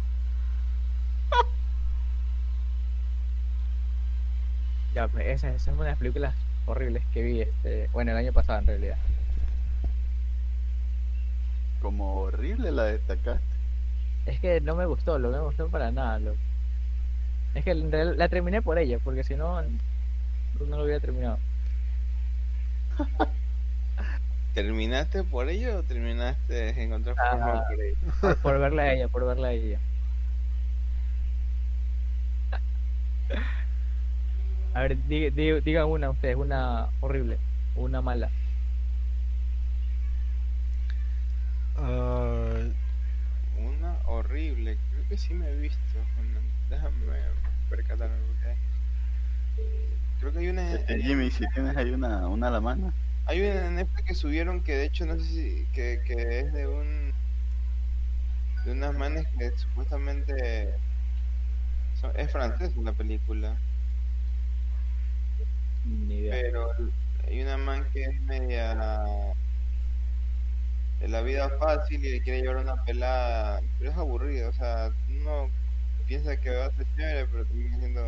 [4.92, 6.34] Ya, pues, esa, esa es una de las películas
[6.66, 8.96] horribles que vi, este, bueno, el año pasado en realidad.
[11.80, 13.46] Como horrible la destacaste.
[14.26, 16.38] Es que no me gustó, lo no me gustó para nada, loco.
[17.54, 21.38] Es que en realidad la terminé por ella, porque si no, no lo hubiera terminado.
[24.54, 27.30] ¿Terminaste por ello o terminaste en otra Ah.
[27.30, 27.96] forma por ello?
[28.20, 29.78] Por, por verla a ella, por verla a ella.
[34.74, 37.38] A ver, di- di- digan una ustedes, una horrible,
[37.76, 38.30] una mala.
[41.76, 42.60] Ah,
[43.58, 43.96] Una
[44.30, 44.78] horrible.
[44.90, 45.78] Creo que sí me he visto.
[46.68, 46.92] Déjame
[47.68, 48.56] percatarme porque.
[50.20, 50.74] Creo que hay una.
[50.74, 52.92] Este, Jimmy, si tienes ahí una, una a la mano.
[53.26, 55.66] Hay una en Netflix que subieron que de hecho no sé si.
[55.72, 57.12] que, que es de un.
[58.64, 60.74] de unas manes que supuestamente.
[62.00, 63.56] son- es francesa la película.
[65.84, 66.36] Ni idea.
[66.42, 66.66] Pero
[67.26, 68.74] hay una man que es media
[71.00, 74.90] de la vida fácil y le quiere llevar una pelada, pero es aburrido, o sea,
[75.08, 75.48] uno
[76.06, 78.02] piensa que va a ser chévere, pero termina siendo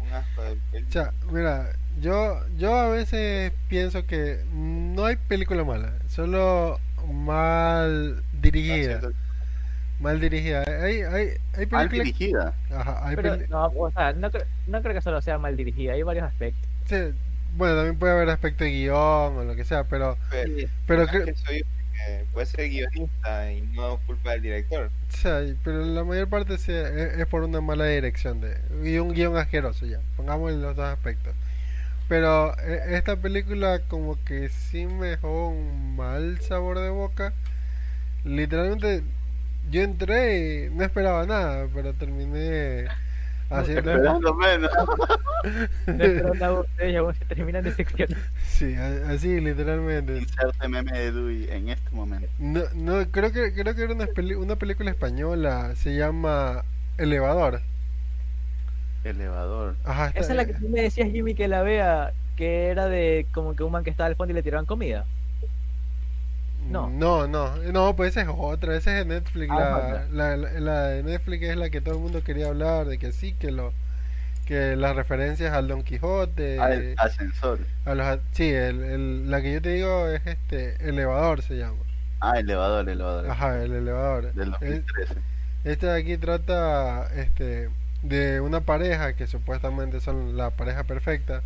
[0.00, 0.90] un asco de o película.
[0.90, 9.00] sea, mira, yo, yo a veces pienso que no hay película mala, solo mal dirigida,
[10.00, 10.62] mal dirigida.
[10.82, 12.54] Hay, hay, hay Mal películas, dirigida.
[12.70, 15.56] ajá, hay Pero, peli- no, o sea, no, creo- no creo que solo sea mal
[15.56, 16.68] dirigida, hay varios aspectos.
[16.86, 16.96] sí,
[17.56, 20.16] bueno, también puede haber aspecto de guion o lo que sea, pero,
[20.86, 21.64] Pero, que soy
[22.32, 24.90] puede ser guionista y no culpa del director.
[25.08, 28.98] o sea, pero la mayor parte sí es, es por una mala dirección de y
[28.98, 31.34] un guion asqueroso ya, pongamos los dos aspectos.
[32.08, 37.32] Pero eh, esta película como que sí me dejó un mal sabor de boca.
[38.24, 39.02] Literalmente
[39.70, 42.86] yo entré y no esperaba nada, pero terminé
[43.60, 43.90] haciendo...
[43.92, 44.70] Esperando menos.
[45.86, 48.16] No espero nada de ustedes, ya vos se terminan de seccionar.
[48.46, 50.18] Sí, a- así literalmente.
[50.18, 52.28] Inserte meme de Dewey en este momento.
[52.38, 56.64] No, no creo que creo que era una, peli- una película española, se llama
[56.98, 57.60] Elevador.
[59.04, 59.76] Elevador.
[59.84, 62.86] Ajá, está- Esa es la que tú me decías, Jimmy, que la vea, que era
[62.88, 65.04] de como que un man que estaba al fondo y le tiraban comida.
[66.70, 66.88] No.
[66.90, 70.60] No, no, no, pues esa es otra, esa es de Netflix, Ah, la, la, la-
[70.60, 73.50] la de Netflix es la que todo el mundo quería hablar, de que sí, que
[73.50, 73.72] lo
[74.46, 77.60] que las referencias al Don Quijote, Ah, el ascensor.
[77.86, 81.56] a los, a- sí, el, el- la que yo te digo es este, Elevador se
[81.56, 81.78] llama,
[82.20, 83.30] Ah, elevador, elevador.
[83.30, 84.32] ajá, el elevador.
[84.34, 85.14] Del Es- 2013.
[85.64, 87.70] Este de aquí trata este,
[88.02, 91.42] de una pareja que supuestamente son la pareja perfecta.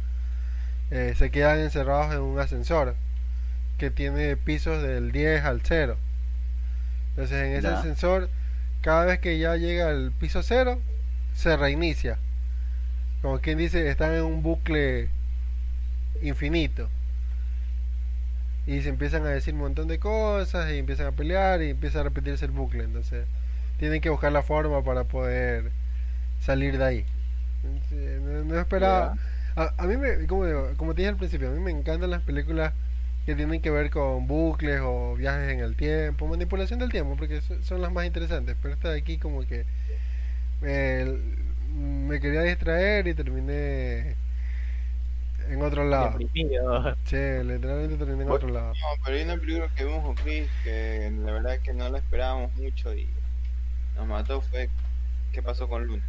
[0.91, 2.95] eh, se quedan encerrados en un ascensor
[3.79, 5.99] que tiene pisos del 10 al 0.
[7.11, 7.73] Entonces en ese Ya.
[7.73, 8.31] ascensor,
[8.81, 10.81] cada vez que ya llega al piso 0,
[11.35, 12.19] se reinicia.
[13.23, 15.11] Como quien dice, están en un bucle
[16.21, 16.91] infinito.
[18.67, 22.01] Y se empiezan a decir un montón de cosas y empiezan a pelear y empieza
[22.01, 22.85] a repetirse el bucle.
[22.85, 23.27] Entonces
[23.79, 25.73] tienen que buscar la forma para poder
[26.41, 27.07] salir de ahí.
[27.63, 29.15] No, no esperaba.
[29.57, 32.11] A, a mí, me, como, digo, como te dije al principio, a mí me encantan
[32.11, 32.75] las películas
[33.29, 37.43] que tienen que ver con bucles o viajes en el tiempo, manipulación del tiempo, porque
[37.43, 38.57] so- son las más interesantes.
[38.63, 39.67] Pero esta de aquí como que
[40.63, 41.05] me,
[41.75, 44.17] me quería distraer y terminé
[45.51, 46.19] en otro lado.
[46.19, 46.97] Deprimido.
[47.05, 48.69] Che, literalmente terminé en otro lado.
[48.69, 51.89] No, pero hay una película que vimos con Chris que la verdad es que no
[51.91, 53.07] la esperábamos mucho y
[53.97, 54.71] nos mató fue
[55.33, 56.03] ¿Qué pasó con Luna?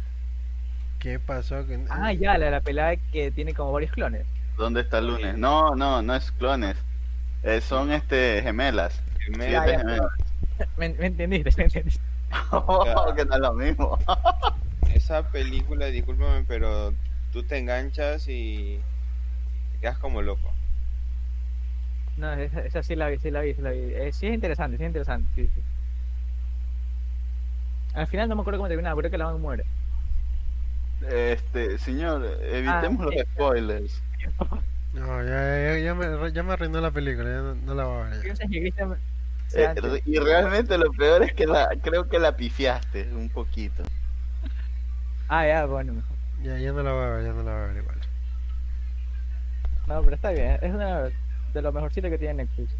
[0.98, 1.66] ¿Qué pasó?
[1.66, 4.26] Que- Ah, ya, la, la pelada que tiene como varios clones.
[4.56, 5.36] ¿Dónde está Lunes?
[5.36, 6.76] No, no, no es clones.
[7.42, 9.00] Eh, son este gemelas.
[9.38, 10.10] Ya, gemelas.
[10.76, 11.52] ¿Me, me entendiste?
[11.56, 12.02] ¿Me entendiste?
[13.16, 13.98] que no es lo mismo.
[14.94, 16.92] Esa película, discúlpame, pero
[17.32, 18.78] tú te enganchas y
[19.72, 20.52] te quedas como loco.
[22.16, 23.78] No, esa, esa sí la vi, sí la vi, sí la vi.
[23.78, 25.62] Eh, sí es interesante, sí es interesante, sí, sí.
[27.94, 29.64] Al final no me acuerdo cómo terminaba, creo que la man muere.
[31.08, 34.02] Este, señor, evitemos Ah, los eh, spoilers.
[34.92, 38.02] No, ya, ya, ya me, ya me arruinó la película, ya no, no la voy
[38.02, 38.34] a ver.
[39.52, 43.82] Eh, y realmente lo peor es que la, creo que la pifiaste un poquito.
[45.28, 46.16] Ah, ya, bueno, mejor.
[46.42, 47.98] Ya, ya no la voy a ver, ya no la voy a ver igual.
[49.86, 51.10] No, pero está bien, es una
[51.52, 52.72] de lo mejorcito que tiene Netflix.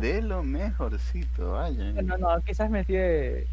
[0.00, 1.92] De lo mejorcito, vaya.
[2.02, 3.46] No, no, quizás me estoy...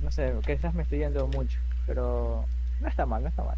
[0.00, 2.44] No sé, quizás me estoy yendo mucho, pero
[2.80, 3.56] no está mal, no está mal.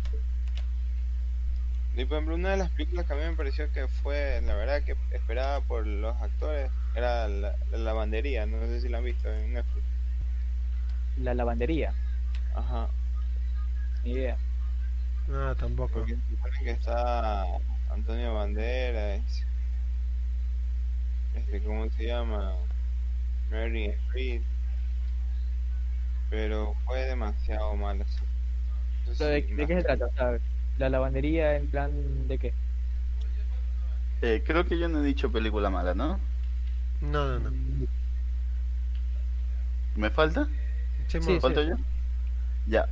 [1.94, 4.54] Y por ejemplo, una de las películas que a mí me pareció que fue, la
[4.54, 8.46] verdad, que esperaba por los actores era la, la lavandería.
[8.46, 9.84] No sé si la han visto en Netflix.
[11.18, 11.92] La lavandería,
[12.54, 12.88] Ajá.
[14.04, 14.38] ni idea.
[15.28, 16.04] No, tampoco.
[16.40, 17.44] Porque que está
[17.90, 19.20] Antonio Banderas.
[21.34, 22.54] Este, ¿cómo se llama?
[23.50, 24.42] Mary Street.
[26.30, 30.08] Pero fue demasiado Pero sí, ¿De, de qué se trata?
[30.16, 30.38] Sea,
[30.78, 31.90] la lavandería en plan
[32.28, 32.54] de qué?
[34.22, 36.18] Eh, creo que yo no he dicho película mala, ¿no?
[37.00, 37.86] No, no, no.
[39.96, 40.46] ¿Me falta?
[41.08, 41.74] Sí, Sí, mo- ¿Falto yo?
[42.66, 42.86] Ya.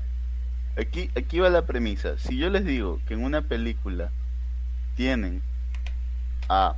[0.76, 2.18] Aquí, aquí va la premisa.
[2.18, 4.10] Si yo les digo que en una película
[4.96, 5.42] tienen
[6.48, 6.74] a...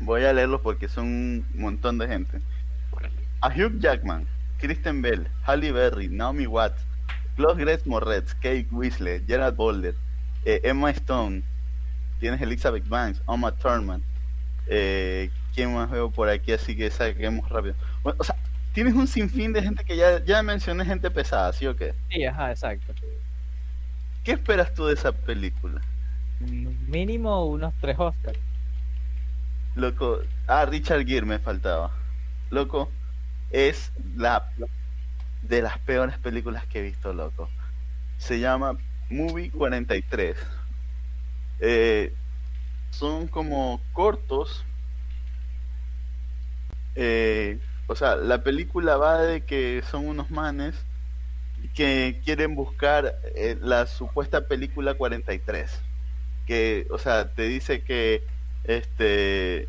[0.00, 2.40] Voy a leerlos porque son un montón de gente.
[3.40, 4.26] A Hugh Jackman,
[4.58, 6.84] Kristen Bell, Halle Berry, Naomi Watts,
[7.36, 9.94] Claude Grace Moretz, Kate Winslet, Gerard Boulder,
[10.44, 11.42] eh, Emma Stone,
[12.20, 14.02] tienes Elizabeth Banks, Uma Thurman,
[14.66, 16.52] eh, ¿quién más veo por aquí?
[16.52, 17.74] Así que saquemos rápido.
[18.02, 18.36] Bueno, o sea,
[18.72, 21.94] tienes un sinfín de gente que ya, ya mencioné gente pesada, ¿sí o qué?
[22.10, 22.94] Sí, ajá, exacto.
[24.24, 25.80] ¿Qué esperas tú de esa película?
[26.40, 28.38] Mínimo unos tres Oscars.
[29.74, 31.90] Loco, ah, Richard Gere me faltaba.
[32.50, 32.90] Loco,
[33.50, 34.46] es la
[35.42, 37.50] de las peores películas que he visto, loco.
[38.18, 38.78] Se llama
[39.10, 40.36] Movie 43.
[41.60, 42.14] Eh,
[42.90, 44.64] son como cortos.
[46.94, 50.76] Eh, o sea, la película va de que son unos manes
[51.74, 55.82] que quieren buscar eh, la supuesta película 43.
[56.46, 58.24] Que, o sea, te dice que
[58.64, 59.68] este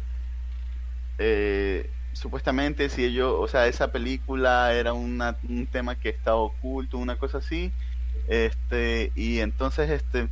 [2.13, 7.17] supuestamente si ellos o sea esa película era una, un tema que estaba oculto una
[7.17, 7.71] cosa así
[8.27, 10.29] este y entonces este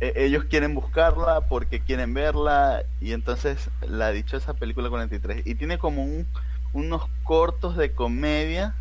[0.00, 5.78] e- ellos quieren buscarla porque quieren verla y entonces la dichosa película 43 y tiene
[5.78, 6.26] como un,
[6.72, 8.74] unos cortos de comedia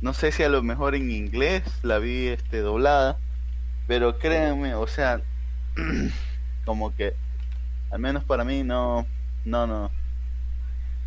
[0.00, 3.18] no sé si a lo mejor en inglés la vi este doblada
[3.86, 5.22] pero créanme o sea
[6.64, 7.14] como que
[7.90, 9.06] al menos para mí no
[9.44, 9.99] no no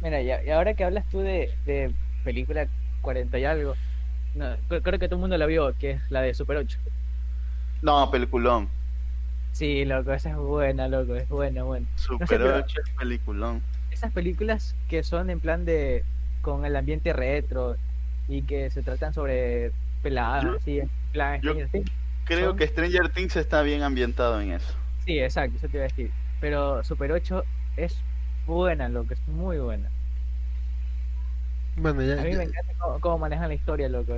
[0.03, 1.91] Mira, y, ahora que hablas tú de, de
[2.23, 2.67] película
[3.01, 3.73] 40 y algo,
[4.35, 6.77] no, cre- creo que todo el mundo la vio, que es la de Super 8.
[7.81, 8.69] no peliculón
[9.53, 11.85] Sí, loco, esa es buena, loco, es buena, buena.
[11.95, 13.61] Super pero- 8 es peliculón
[13.91, 16.03] Esas películas que son en plan de,
[16.41, 17.77] con el ambiente retro
[18.27, 21.91] y que se tratan sobre peladas, Yo- así, en plan yo- Stranger Things.
[22.25, 24.73] creo Son- que Stranger Things está bien ambientado en eso
[25.05, 26.11] Sí, exacto, eso te iba a decir.
[26.39, 27.43] Pero Super 8
[27.77, 27.97] es
[28.47, 29.89] buena, loco, es muy buena.
[31.75, 34.13] Bueno, ya, A mí ya- me encanta cómo, cómo manejan la historia, loco.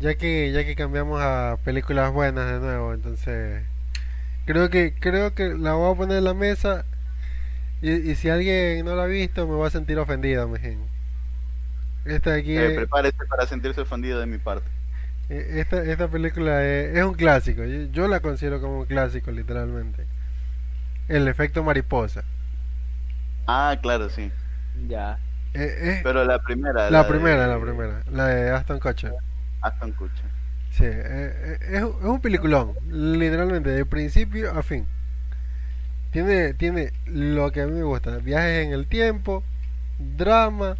[0.00, 3.64] ya que ya que cambiamos a películas buenas de nuevo, entonces
[4.46, 6.86] creo que creo que la voy a poner en la mesa
[7.82, 10.80] y, y si alguien no la ha visto me va a sentir ofendido, mijín.
[12.04, 14.70] Esta de aquí Eh, es- prepárese para sentirse ofendido de mi parte
[15.28, 19.30] eh, esta, esta película es, es un clásico, yo, yo la considero como un clásico
[19.30, 20.06] literalmente.
[21.08, 22.24] El efecto mariposa.
[23.46, 24.32] ah claro sí
[24.74, 25.20] Ya.
[25.54, 29.14] Eh, es pero la primera la primera, la primera, la de Aston Kutcher.
[29.62, 30.30] Aston Kutcher
[30.70, 34.86] Sí, eh, eh, es, un- es un peliculón, literalmente, de principio a fin.
[36.10, 39.44] Tiene, tiene lo que a mí me gusta, viajes en el tiempo,
[39.98, 40.76] drama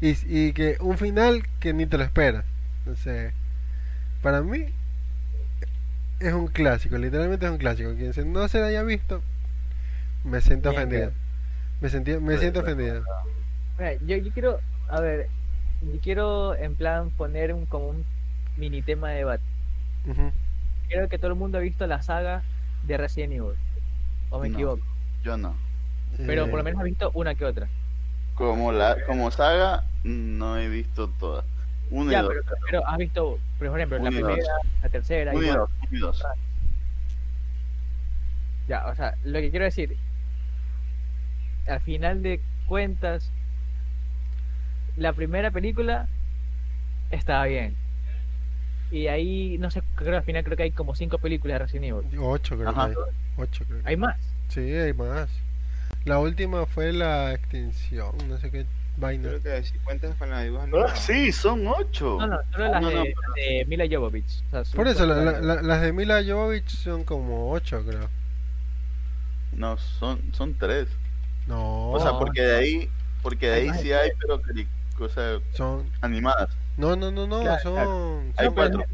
[0.00, 2.44] y, y que un final que ni te lo esperas.
[2.84, 3.32] Entonces,
[4.22, 4.66] para mí
[6.20, 7.94] es un clásico, literalmente es un clásico.
[7.94, 9.22] Quien se- no se la haya visto,
[10.24, 11.12] me siento ofendido.
[11.80, 13.04] Me, sentí, me Pues, siento pues, ofendido.
[13.78, 15.28] Mira, yo, yo quiero, a ver,
[15.82, 18.04] yo quiero en plan poner un, como un
[18.56, 19.44] mini tema de debate.
[20.06, 20.32] Ujú.
[20.88, 22.42] Creo que todo el mundo ha visto la saga
[22.84, 23.54] de Resident Evil.
[24.30, 24.54] O me No.
[24.54, 24.84] equivoco.
[25.22, 25.54] yo no
[26.26, 27.68] Pero Eh, por lo menos ha visto una que otra.
[28.34, 31.44] como la como saga no he visto todas
[31.90, 34.32] uno Ya, y dos pero, pero has visto, por ejemplo, la Uno y dos.
[34.32, 36.22] primera, la tercera, uno y dos, y dos.
[38.68, 39.96] Ya, o sea, lo que quiero decir,
[41.68, 43.30] al final de cuentas,
[44.96, 46.08] la primera película
[47.10, 47.74] estaba bien.
[48.90, 51.58] Y ahí, no sé, creo que al final creo que hay como cinco películas de
[51.66, 52.18] Resident Evil.
[52.20, 52.86] Ocho creo Ajá.
[52.86, 52.96] que hay.
[53.36, 54.16] Ocho creo que Hay más.
[54.48, 55.28] Sí, hay más.
[56.04, 58.64] La última fue la extinción, no sé qué
[58.96, 59.28] vaina.
[59.28, 60.88] Creo que si cuentas con la dibujo Ah, animado.
[60.96, 64.42] sí son ocho No, no, solo las No, de, no, las de Mila Jovovich.
[64.46, 65.42] O sea, son Por eso, la- cuatro.
[65.42, 68.08] la- la- las de Mila Jovovich son como ocho, creo.
[69.52, 70.86] no son son tres
[71.46, 71.90] no.
[71.90, 72.90] O sea, porque de ahí,
[73.22, 74.40] porque de ahí sí hay, pero
[74.96, 76.48] cosas son animadas.
[76.76, 78.84] No, no, no, no, son, son, Hay cuatro.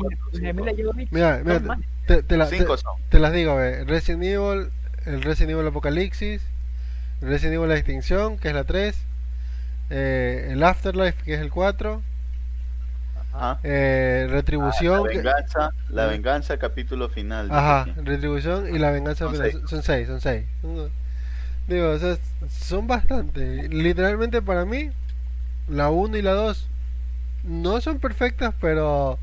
[1.11, 2.37] Mira, mira, te, te, te,
[3.19, 4.71] las digo, a Resident Evil,
[5.05, 6.43] el Resident Evil Apocalipsis,
[7.21, 8.97] Resident Evil La Extinción, que es la 3,
[9.91, 12.03] eh, el Afterlife, que es el 4,
[13.65, 14.95] Eh, Retribución.
[14.95, 17.49] Ah, la venganza, la eh, venganza, capítulo final.
[17.51, 19.51] Ajá, Retribución y la venganza son final.
[19.51, 19.62] Seis.
[19.69, 20.45] Son seis son 6.
[21.66, 23.68] Digo, o sea, son bastante.
[23.68, 24.90] Literalmente para mí,
[25.68, 26.70] la 1 y la 2
[27.42, 29.18] no son perfectas, pero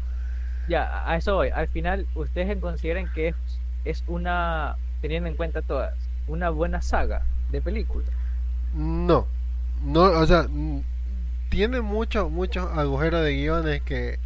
[0.65, 1.49] Ya, a eso voy.
[1.49, 7.27] Al final, ustedes consideran que es, es una, teniendo en cuenta todas, una buena saga
[7.47, 8.15] de películas.
[8.73, 9.27] no.
[9.81, 10.47] No, o sea,
[11.49, 14.19] tiene muchos, muchos agujeros de guiones que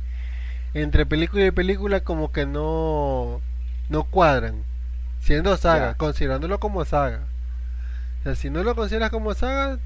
[0.74, 3.42] entre película y película como que no,
[3.90, 4.66] no cuadran.
[5.20, 5.96] Siendo saga, Ya.
[5.96, 7.33] considerándolo como saga.
[8.24, 9.80] O sea, si no lo consideras como saga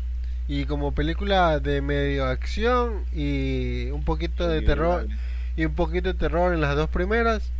[0.47, 5.08] y como película de medio acción y un poquito de terror
[5.56, 7.52] y un poquito de terror en las dos primeras,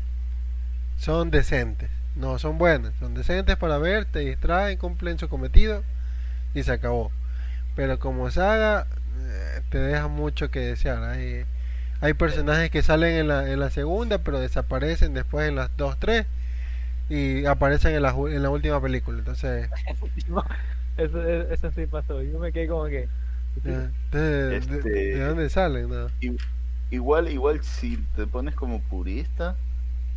[0.98, 1.90] son decentes.
[2.16, 5.84] No son buenas, son decentes para ver, te distraen, cumplen su cometido
[6.54, 7.12] y se acabó.
[7.76, 8.86] Pero como saga,
[9.20, 11.04] eh, te deja mucho que desear.
[11.04, 11.46] Hay,
[12.02, 15.98] hay personajes que salen en la, en la segunda, pero desaparecen después en las dos,
[16.00, 16.28] tres
[17.10, 19.20] y aparecen en la, en la última película.
[19.20, 19.70] Entonces,
[20.98, 22.22] eso, eso sí pasó.
[22.22, 23.08] Yo me quedé como que.
[23.64, 25.90] de, de- Este- de dónde salen?
[25.90, 26.08] No.
[26.92, 29.56] igual igual si te pones como purista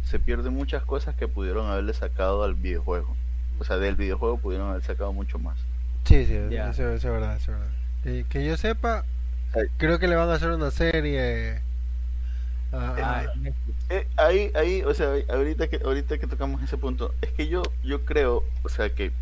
[0.05, 3.17] se pierden muchas cosas que pudieron haberle sacado al videojuego
[3.59, 5.57] o sea del videojuego pudieron haber sacado mucho más
[6.05, 7.75] Sí, sí, eso, eso es verdad, eso es verdad.
[8.21, 9.05] Y que yo sepa,
[9.77, 11.61] creo que le van a hacer una serie.
[12.73, 13.25] Ah.
[13.89, 17.63] Eh, ahí, ahí, o sea, ahorita que, ahorita que tocamos ese punto, es que yo,
[17.83, 19.13] yo creo, o sea, que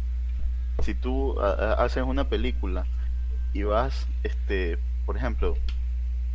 [0.82, 2.84] si tú a- a- haces una película
[3.55, 5.57] y vas, este, por ejemplo,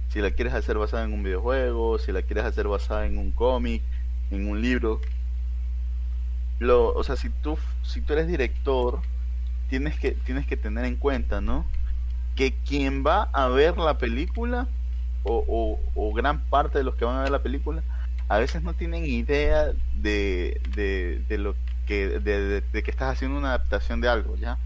[0.09, 3.31] si la quieres hacer basada en un videojuego, si la quieres hacer basada en un
[3.31, 3.83] cómic,
[4.31, 4.99] en un libro,
[6.59, 8.99] lo, o sea, si tú, si tú eres director,
[9.69, 11.65] tienes que, tienes que tener en cuenta, ¿no?
[12.35, 14.67] Que quien va a ver la película,
[15.23, 17.83] o, o, o gran parte de los que van a ver la película,
[18.27, 21.55] a veces no tienen idea de, de, de lo
[21.85, 24.57] que, de, que estás haciendo una adaptación de algo, ¿ya?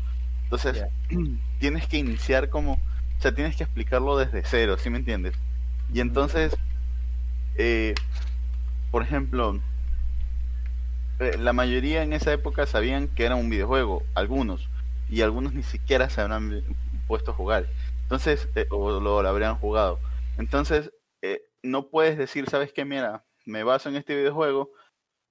[0.44, 0.86] Entonces,
[1.60, 5.36] tienes que iniciar como, o sea, tienes que explicarlo desde cero, ¿sí me entiendes?
[5.94, 6.56] Y entonces,
[7.56, 7.96] eh,
[8.92, 9.60] por ejemplo,
[11.20, 14.70] eh, la mayoría en esa época sabían que era un videojuego, algunos,
[15.10, 16.64] y algunos ni siquiera se habrán
[17.08, 17.68] puesto a jugar.
[18.04, 20.00] Entonces, eh, o lo, lo habrían jugado.
[20.38, 22.86] Entonces, eh, no puedes decir, ¿sabes qué?
[22.86, 24.72] Mira, me baso en este videojuego,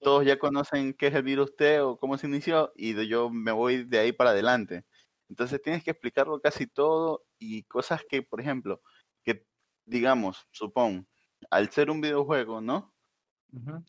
[0.00, 3.52] todos ya conocen qué es el virus T o cómo se inició, y yo me
[3.52, 4.84] voy de ahí para adelante.
[5.28, 8.82] Entonces tienes que explicarlo casi todo y cosas que, por ejemplo,
[9.24, 9.46] que
[9.86, 11.08] digamos, supón,
[11.50, 12.94] al ser un videojuego, ¿no?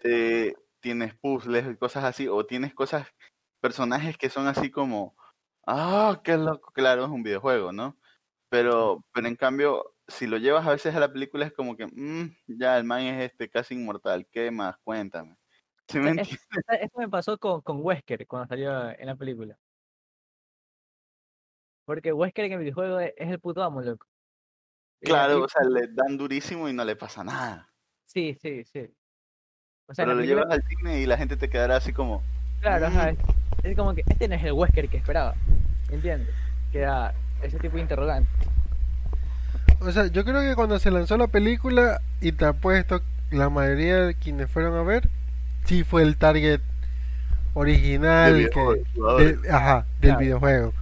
[0.03, 3.07] Eh, tienes puzzles y cosas así, o tienes cosas,
[3.61, 5.15] personajes que son así como,
[5.67, 7.97] ah, qué loco, claro, es un videojuego, ¿no?
[8.49, 11.85] Pero, pero en cambio, si lo llevas a veces a la película es como que,
[11.87, 14.77] "Mm, ya, el man es este casi inmortal, ¿qué más?
[14.83, 15.37] Cuéntame.
[15.89, 15.99] ¿Sí
[16.97, 19.57] me pasó con, con Wesker cuando salió en la película.
[21.85, 24.05] Porque Wesker en el videojuego es, es el puto amo, loco.
[25.01, 27.71] Claro, o sea, le dan durísimo y no le pasa nada.
[28.05, 28.89] Sí, sí, sí.
[29.87, 31.93] O sea, en Pero lo película, llevas al cine y la gente te quedará así
[31.93, 32.23] como,
[32.59, 33.17] claro, ajá, es,
[33.63, 35.35] es como que este no es el Wesker que esperaba.
[35.89, 36.35] ¿Entiendes?
[36.71, 38.29] Que era ese tipo de interrogante.
[39.79, 43.01] O sea, yo creo que cuando se lanzó la película y te apuesto
[43.31, 45.07] la mayoría de quienes fueron a ver,
[45.65, 46.61] sí fue el target
[47.53, 50.19] original Del que, videojuego, del- ajá, del Claro.
[50.19, 50.73] videojuego.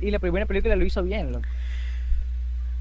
[0.00, 1.46] Y la primera película lo hizo bien, loco.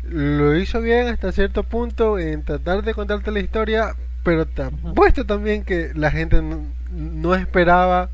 [0.03, 5.25] Lo hizo bien hasta cierto punto en tratar de contarte la historia, pero te apuesto
[5.25, 8.09] también que la gente no, no esperaba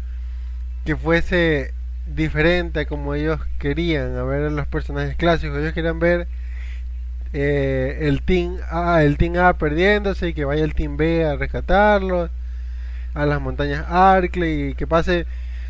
[0.85, 1.73] que fuese
[2.05, 5.57] diferente a como ellos querían a ver los personajes clásicos.
[5.59, 6.27] Ellos querían ver
[7.33, 11.35] eh, el team A, el team A perdiéndose y que vaya el team B a
[11.35, 12.31] rescatarlos
[13.13, 15.27] a las montañas Arkley y que pase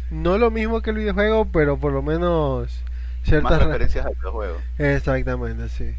[0.09, 2.83] no lo mismo que el videojuego, pero por lo menos
[3.23, 4.65] ciertas re- referencias al videojuego.
[4.77, 5.95] Exactamente, sí.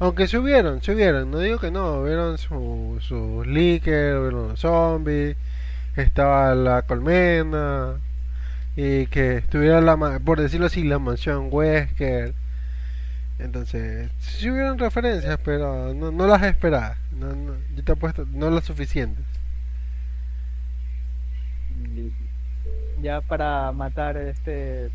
[0.00, 0.80] Aunque se hubieron,
[1.30, 5.36] no digo que no, hubieron su- sus leakers, hubieron los zombies,
[5.96, 8.00] estaba la colmena,
[8.76, 12.34] y que estuviera la, por decirlo así, la mansión Wesker.
[13.38, 18.48] Entonces, sí hubieron referencias, pero no, no las esperaba, no, no, yo te apuesto, no
[18.50, 19.24] las suficientes.
[23.02, 24.90] Ya para matar este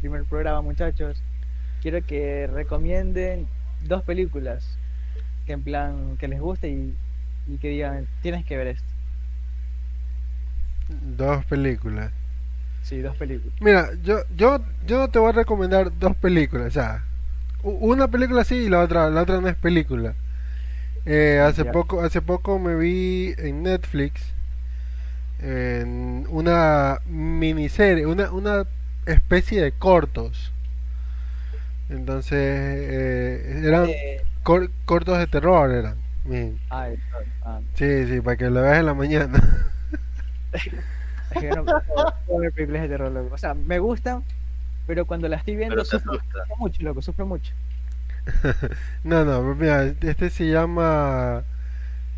[0.00, 1.22] primer programa, muchachos,
[1.80, 3.48] quiero que recomienden
[3.86, 4.76] dos películas
[5.46, 6.96] que en plan que les guste y,
[7.46, 8.88] y que digan, tienes que ver esto.
[10.88, 12.10] Dos películas.
[12.82, 13.54] Sí, dos películas.
[13.60, 16.80] Mira, yo, yo, yo no te voy a recomendar dos películas, u-
[17.64, 20.14] una película sí y la otra, la otra no es película.
[21.06, 24.34] Eh, hace poco, hace poco me vi en Netflix
[25.40, 28.66] en una miniserie, una, una
[29.06, 30.52] especie de cortos.
[31.88, 35.96] Entonces, eh, eran Eh, cor- cortos de terror, eran.
[36.70, 36.88] Ah,
[37.44, 39.40] ah, Sí, sí, para que lo veas en la mañana.
[42.28, 43.28] no películas de terror.
[43.32, 44.24] O sea, me gustan,
[44.86, 46.18] pero cuando las estoy viendo sufro,
[46.58, 47.52] mucho, loco, sufro mucho.
[49.04, 51.44] No, no, mira, este se llama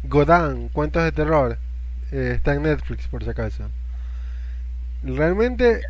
[0.04, 1.58] Godán, Cuentos de Terror.
[2.12, 3.68] Eh, está en Netflix, por si acaso.
[5.02, 5.80] Realmente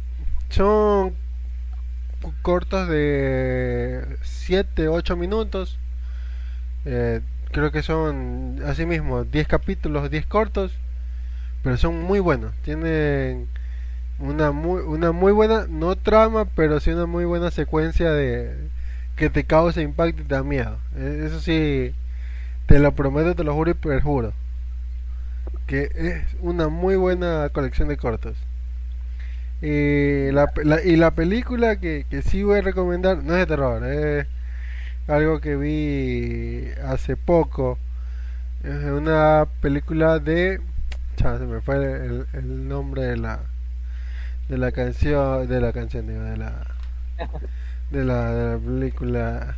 [0.49, 1.15] son
[2.43, 5.79] cortos de 7, 8 minutos.
[6.85, 7.21] Eh,
[7.53, 10.73] creo que son, así mismo, 10 capítulos, 10 cortos.
[11.63, 12.55] Pero son muy buenos.
[12.63, 13.49] Tienen
[14.19, 18.57] una muy, una muy buena, no trama, pero sí una muy buena secuencia de
[19.17, 20.79] que te causa impacto y te da miedo.
[20.97, 21.95] Eh, Eso sí,
[22.67, 24.33] te lo prometo, te lo juro y perjuro.
[25.67, 28.37] Que es una muy buena colección de cortos.
[29.63, 30.53] Y la,
[30.85, 34.27] y la película que, que sí voy a recomendar no es de terror, es
[35.09, 37.79] algo que vi hace poco.
[38.65, 40.61] Es una película de.
[41.17, 43.41] Se me fue el, el nombre de la
[44.49, 46.67] de la canción, de la canción, de la
[47.91, 49.57] de la, película.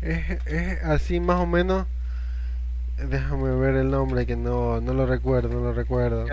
[0.00, 1.86] Es, es así más o menos.
[2.96, 6.26] Déjame ver el nombre que no, no lo recuerdo, no lo recuerdo.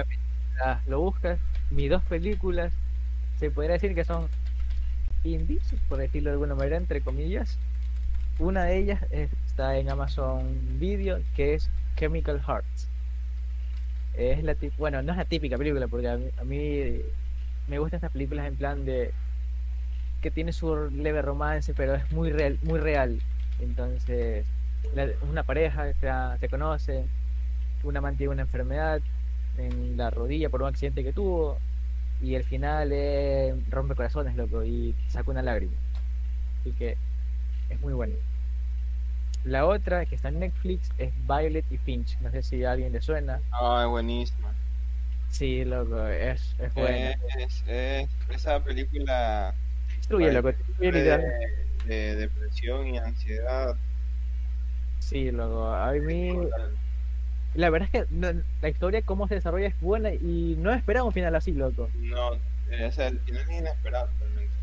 [0.88, 1.40] Lo buscas,
[1.72, 2.72] mis dos películas,
[3.40, 4.28] se podría decir que son
[5.26, 7.58] indies, por decirlo de alguna manera, entre comillas.
[8.40, 12.88] Una de ellas está en Amazon Video, que es Chemical Hearts.
[14.14, 17.02] Es la bueno, no es la típica película, porque a mí, a mí
[17.68, 19.14] me gustan estas películas en plan de
[20.22, 23.24] que tiene su leve romance, pero es muy real, muy real.
[23.60, 24.46] Entonces,
[24.94, 26.08] la- una pareja se,
[26.40, 27.06] se conoce,
[27.84, 29.02] una mantiene una enfermedad
[29.58, 31.60] en la rodilla por un accidente que tuvo,
[32.22, 35.74] y el final es rompe corazones, loco, y saca una lágrima.
[36.62, 36.98] Así que
[37.70, 38.16] es muy bueno.
[39.44, 42.18] La otra que está en Netflix es Violet y Finch.
[42.22, 43.40] No sé si a alguien le suena.
[43.52, 44.54] Ah, buenísima.
[45.34, 47.12] Sí, loco, es, es buena.
[47.40, 49.54] Es, es- esa película
[49.98, 50.92] Destruye, loco, de,
[51.88, 53.76] de depresión y ansiedad.
[55.00, 55.66] Sí, loco.
[55.74, 56.32] A mí,
[57.56, 61.06] la verdad es que no- la historia, cómo se desarrolla es buena y no esperaba
[61.06, 61.90] un final así, loco.
[62.00, 62.34] No,
[62.70, 64.54] eh, o sea, el final es inesperado realmente.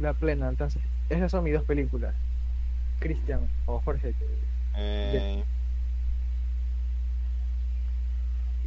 [0.00, 2.14] La plena, entonces, esas son mis dos películas.
[3.00, 4.14] Cristian o Jorge.
[4.76, 5.42] Eh,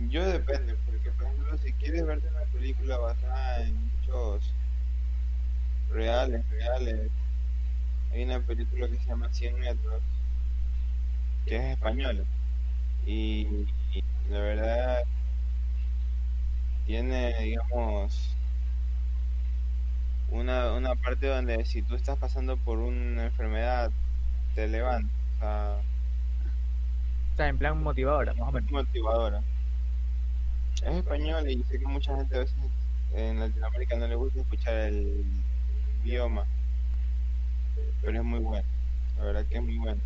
[0.10, 4.58] yo depende, porque por ejemplo, si quieres verte una película basada en hechos
[5.88, 7.12] reales, reales,
[8.12, 10.04] hay una película que se llama 100 metros,
[11.46, 12.28] que es española,
[13.02, 15.00] y, y la verdad
[16.84, 18.40] tiene, digamos,
[20.28, 23.94] una, una parte donde si tú estás pasando por una enfermedad,
[24.54, 25.86] te levanta, o sea,
[27.34, 28.70] O sea, en plan motivadora, más o menos.
[28.70, 29.46] motivadora.
[30.82, 32.56] Es español y sé que mucha gente a veces
[33.14, 35.24] en Latinoamérica no le gusta escuchar el
[36.04, 36.44] idioma,
[38.02, 38.66] pero es muy bueno,
[39.18, 40.02] la verdad que es muy bueno.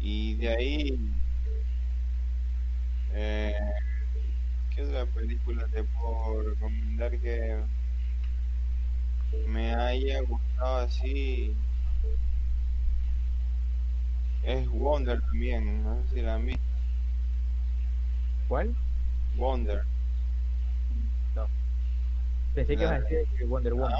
[0.00, 0.98] Y de ahí,
[3.14, 3.54] eh,
[4.74, 7.62] ¿qué otra película te puedo recomendar que
[9.46, 11.54] me haya gustado así?
[14.42, 16.62] Es Wonder también, no sé si la han visto.
[18.48, 18.74] ¿Cuál?
[19.36, 19.82] Wonder.
[21.34, 21.46] No.
[22.54, 23.92] Pensé que ibas a decir Wonder Woman.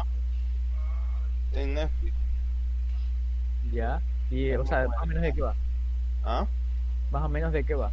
[1.48, 2.14] Está en Netflix.
[3.72, 4.02] Ya.
[4.30, 5.54] Y, o sea, más o menos de qué va.
[6.24, 6.46] ¿Ah?
[7.10, 7.90] Más o menos de qué va.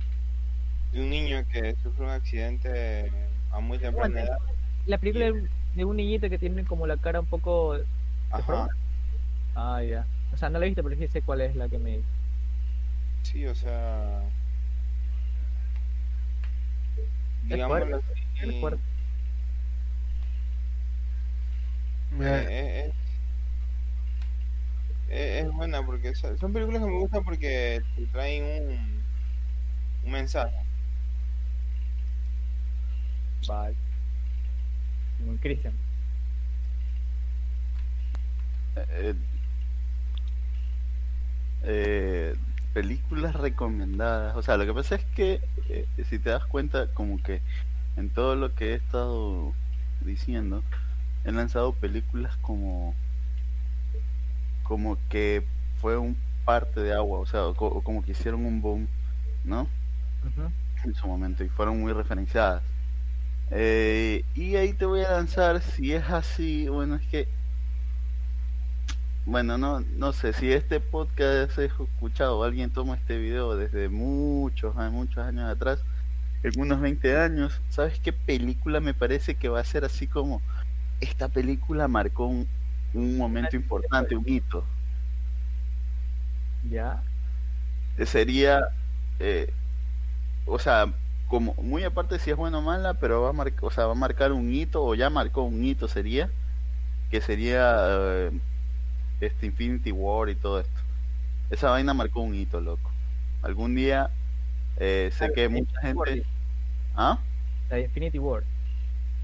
[0.92, 3.12] De un niño que sufre un accidente
[3.52, 4.38] a muy temprana edad.
[4.86, 7.78] La película de- de un niñito que tiene como la cara un poco.
[8.32, 8.68] Ajá.
[9.56, 10.06] Ah, ya.
[10.34, 12.00] O sea, no la he visto, pero sí sé cuál es la que me.
[13.24, 14.22] Sí, o sea.
[17.48, 18.22] Es Digámoslo fuerte, así.
[18.42, 18.84] es fuerte.
[22.10, 22.94] Mira, eh, es,
[25.08, 29.08] es- es buena porque son son películas que me gustan porque te traen un,
[30.04, 30.56] un mensaje.
[33.48, 33.78] Vale.
[35.20, 35.80] Un Christian.
[38.76, 39.14] Eh,
[41.62, 42.36] eh,
[42.74, 44.36] películas recomendadas.
[44.38, 47.44] O sea, lo que pasa es que eh, si te das cuenta, como que
[47.96, 49.58] en todo lo que he estado
[50.00, 50.66] diciendo,
[51.24, 53.00] he lanzado películas como
[54.62, 58.96] como que fue un parte de agua, o sea, co- como que hicieron un boom,
[59.44, 59.76] ¿no?
[60.24, 60.54] Ujú.
[60.84, 62.64] en su momento y fueron muy referenciadas.
[63.50, 67.30] Eh, y ahí te voy a lanzar, si es así, bueno, es que,
[69.30, 74.74] bueno, no, no sé, si este podcast es escuchado, alguien toma este video desde muchos,
[74.92, 75.84] muchos años atrás,
[76.42, 80.42] en unos 20 años, ¿sabes qué película me parece que va a ser así como,
[81.00, 82.48] esta película marcó un,
[82.94, 84.66] un momento importante, un hito?
[86.64, 87.04] Ya.
[87.98, 88.62] Eh, sería,
[89.20, 89.54] eh,
[90.46, 90.94] o sea,
[91.28, 93.92] como muy aparte si es buena o mala, pero va a marcar, o sea, va
[93.92, 96.32] a marcar un hito o ya marcó un hito sería,
[97.12, 98.32] que sería eh,
[99.20, 100.80] este Infinity War y todo esto.
[101.50, 102.92] Esa vaina marcó un hito, loco.
[103.42, 104.12] Algún día
[104.78, 106.28] eh, sé que mucha Infinity War, gente,
[106.96, 107.20] ¿ah?
[107.70, 108.44] La Infinity War.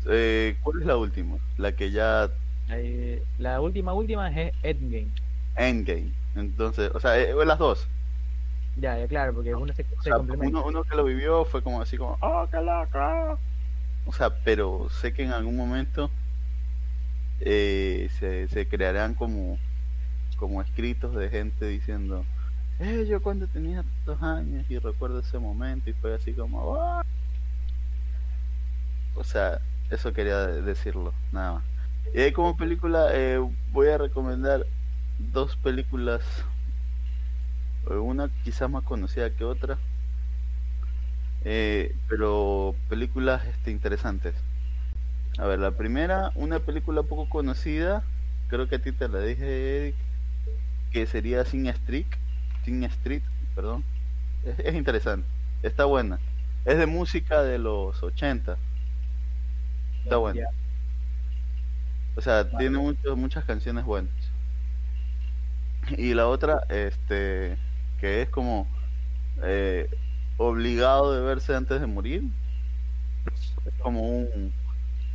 [0.07, 1.37] Eh, ¿Cuál es la última?
[1.57, 2.29] La que ya
[3.37, 5.11] La, última, última es Endgame.
[5.55, 6.11] Endgame.
[6.35, 7.87] Entonces, o sea, eh, las dos.
[8.75, 10.59] Ya, ya, claro, porque uno se, O se sea, complementa.
[10.59, 13.39] uno, uno que lo vivió fue como así como, ¡oh, qué loco!
[14.05, 16.11] O sea, pero sé que en algún momento
[17.39, 19.59] eh, se, se crearán como,
[20.37, 22.25] como escritos de gente diciendo,
[22.79, 27.03] eh, yo cuando tenía tantos años y recuerdo ese momento y fue así como, "Ah".
[29.15, 29.59] O sea,
[29.89, 31.63] eso quería de- decirlo, nada más.
[32.13, 33.39] Y ahí como película eh,
[33.71, 34.65] voy a recomendar
[35.19, 36.21] dos películas
[37.89, 39.77] eh, una quizás más conocida que otra
[41.43, 44.33] eh, pero películas este, interesantes
[45.37, 48.03] a ver la primera una película poco conocida
[48.47, 49.95] creo que a ti te la dije Eric
[50.95, 52.07] que sería Sin Street
[52.65, 53.23] Sin Street
[53.55, 53.83] perdón
[54.43, 55.27] es, es interesante
[55.63, 56.19] está buena
[56.65, 58.57] es de música de los 80
[60.03, 60.41] está buena.
[62.15, 64.13] O sea, tiene mucho- muchas canciones buenas.
[65.97, 67.57] Y la otra, este,
[67.97, 68.67] que es como
[69.43, 69.89] eh,
[70.37, 72.23] obligado de verse antes de morir.
[73.65, 74.53] Es como un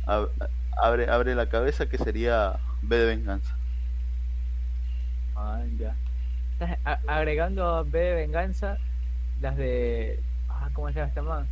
[0.05, 0.31] ab-
[0.81, 3.60] abre, abre la cabeza que sería B de venganza.
[5.35, 5.95] Ah, ya.
[6.53, 6.77] Estás
[7.07, 8.77] agregando a B de venganza
[9.41, 10.19] las de.
[10.49, 11.47] Ah, ¿cómo se llama esta man?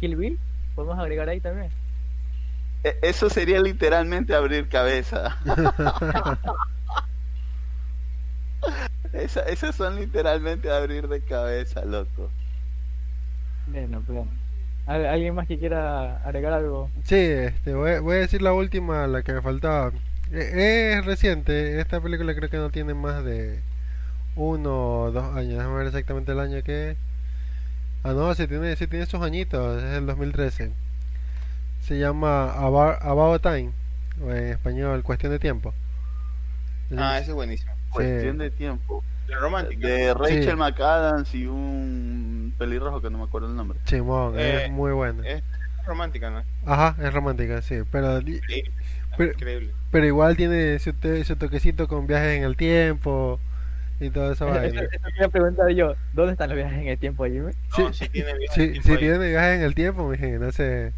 [0.00, 0.38] Kill Bill.
[0.74, 1.70] Podemos agregar ahí también.
[2.84, 5.36] E- Eso sería literalmente abrir cabeza.
[9.12, 12.30] Esa- esas son literalmente abrir de cabeza, loco.
[13.66, 14.02] Bueno.
[14.86, 16.90] ¿Al- ¿Alguien más que quiera agregar algo?
[17.04, 19.92] Sí, este, voy, voy a decir la última, la que me faltaba.
[20.32, 23.60] E- Es reciente, esta película creo que no tiene más de
[24.34, 25.58] uno o dos años.
[25.58, 26.96] Déjame ver exactamente el año que es.
[28.02, 30.70] Ah, no, sí tiene, sí tiene sus añitos, es el 2013.
[31.80, 33.72] Se llama About, Time,
[34.22, 35.72] o en español, Cuestión de Tiempo.
[36.96, 37.72] Ah, ese es buenísimo.
[37.90, 39.02] Cuestión de tiempo.
[39.28, 39.88] La romántica.
[39.88, 40.56] De Rachel Sí.
[40.56, 43.78] McAdams y un pelirrojo que no me acuerdo el nombre.
[43.84, 45.26] Simón, Eh, es muy buena.
[45.26, 45.42] Es
[45.84, 46.42] romántica, ¿no?
[46.64, 48.70] Ajá, es romántica, sí, pero, Increíble.
[49.16, 49.72] Pero- Increíble.
[49.90, 53.40] pero igual tiene su, te- su toquecito con viajes en el tiempo
[54.00, 54.80] y toda esa Eso, vaina.
[54.82, 55.94] eso quería preguntar yo.
[56.12, 57.52] ¿Dónde están los viajes en el tiempo, Jimmy?
[57.78, 60.18] No, Sí, sí tiene viajes Sí, en tiempo sí tiene viajes en el tiempo, mi
[60.18, 60.92] gente, no sé.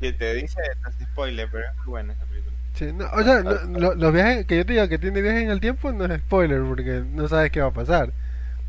[0.00, 2.56] Que te dice, no hace spoiler, pero es muy buena esa película.
[2.72, 5.42] Sí, no, o sea, no- lo- los viajes que yo te digo que tiene viajes
[5.42, 8.06] en el tiempo no es spoiler porque no sabes qué va a pasar.
[8.08, 8.12] No,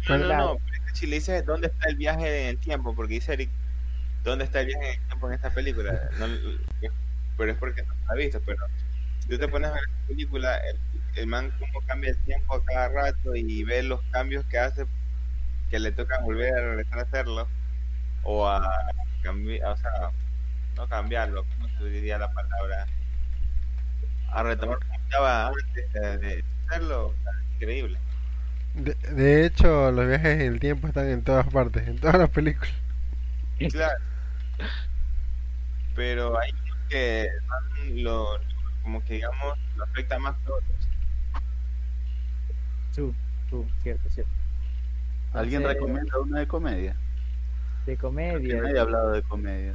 [0.08, 2.58] Pero- no, no, pero es que si le dices dónde está el viaje en el
[2.58, 3.50] tiempo, porque dice Eric,
[4.26, 6.10] ¿dónde está el viaje en el tiempo en esta película?
[6.20, 6.28] No,
[7.42, 8.60] pero es porque no la has visto, pero
[9.20, 10.80] si tú te pones a ver esta película, el,
[11.16, 14.86] el man cómo cambia el tiempo a cada rato y ve los cambios que hace,
[15.72, 17.48] que le toca volver a regresar a hacerlo,
[18.22, 18.72] o a
[19.24, 20.12] cambiar, o sea,
[20.76, 22.86] no cambiarlo, ¿cómo se diría la palabra?
[24.30, 27.98] A retomar como estaba antes de, de hacerlo, o sea, increíble.
[28.76, 32.30] De, de hecho, los viajes en el tiempo están en todas partes, en todas las
[32.30, 32.76] películas.
[33.72, 33.98] Claro.
[35.96, 36.52] Pero hay
[36.92, 37.30] que
[37.96, 38.28] lo,
[38.84, 40.88] como que digamos, lo afecta más que otros.
[42.96, 43.14] Tú,
[43.50, 44.32] tú, cierto, cierto.
[45.34, 46.96] ¿Alguien Entonces, recomienda una de comedia?
[47.86, 48.62] De Que comedia.
[48.62, 49.74] nadie ha hablado de comedia.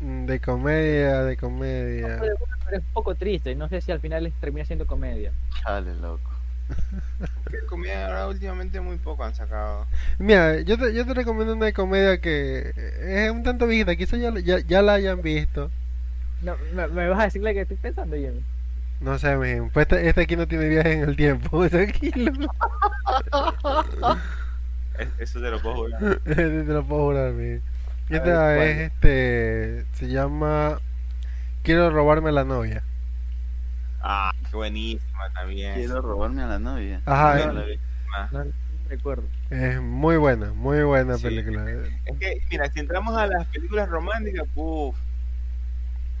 [0.00, 2.18] Mm, De comedia, de comedia.
[2.20, 3.54] Pero pero es un poco triste.
[3.54, 5.32] No sé si al final termina siendo comedia.
[5.64, 6.30] Chale, loco.
[7.50, 9.86] Que comedia ahora últimamente muy poco han sacado.
[10.18, 14.20] Mira, yo te, yo te recomiendo una de comedia que es un tanto viejita, quizás
[14.20, 15.68] ya, ya, ya la hayan visto.
[16.42, 18.42] No, me, me vas a decir la que estoy pensando, Jimmy.
[19.00, 22.32] No sé, miren, pues este, este aquí no tiene viajes en el tiempo, tranquilo.
[24.98, 26.02] Es- Eso te lo puedo jurar.
[26.24, 26.34] Este
[26.64, 27.62] te lo puedo jurar, miren.
[28.10, 28.68] A Esta ver, ¿cuál?
[28.68, 30.78] es este, se llama
[31.62, 32.82] Quiero robarme a la novia.
[34.02, 35.74] Ah, qué buenísima también.
[35.74, 37.00] Quiero robarme a la novia.
[37.06, 37.66] Ajá, No eh.
[37.66, 37.78] vi.
[38.32, 38.50] No, no
[38.88, 39.24] recuerdo.
[39.50, 41.22] Es muy buena, muy buena Sí.
[41.24, 41.70] película.
[41.70, 44.96] Es que, mira, si entramos a las películas románticas, uff.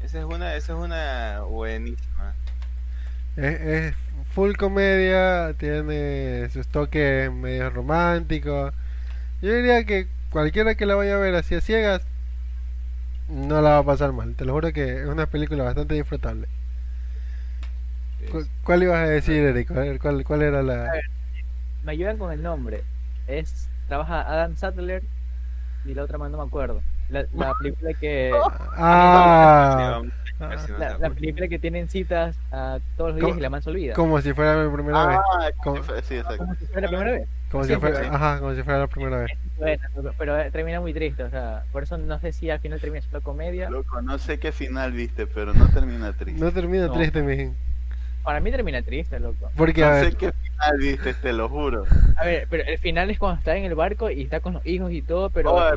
[0.02, 2.34] Esa es una, esa es una buenísima.
[3.36, 3.96] Es, es
[4.34, 8.72] full comedia, tiene sus toques medio románticos.
[9.42, 12.02] Yo diría que cualquiera que la vaya a ver así a ciegas
[13.28, 14.34] no la va a pasar mal.
[14.34, 16.48] Te lo juro que es una película bastante disfrutable.
[18.30, 19.68] ¿Cu- ¿Cuál ibas a decir, Eric?
[20.00, 20.90] ¿cuál, cuál era la...?
[21.82, 22.84] Me ayudan con el nombre.
[23.26, 25.02] Es trabaja Adam Sattler
[25.84, 26.82] y la otra más no me acuerdo.
[27.10, 28.32] La, la película que
[28.78, 30.00] Ah,
[30.78, 33.94] la, la película que tienen citas a todos los días y la man se olvida.
[33.94, 35.18] como si fuera la primera vez.
[35.18, 35.82] Ah, exacto.
[36.38, 37.28] Como si fuera la primera vez.
[37.50, 39.30] Como si fuera, ajá, como si fuera la primera vez.
[39.58, 39.82] Bueno,
[40.16, 43.02] pero eh, termina muy triste, o sea, por eso no sé si al final termina
[43.02, 43.68] siendo comedia.
[43.68, 46.40] Loco, no sé qué final viste, pero no termina triste.
[46.40, 46.92] No termina No.
[46.94, 47.54] triste, mijín.
[48.22, 49.50] Para mí termina triste, loco.
[49.56, 51.84] Porque, a No sé qué final viste, te lo juro.
[52.16, 54.64] A ver, pero el final es cuando está en el barco y está con los
[54.66, 55.70] hijos y todo, pero Oh,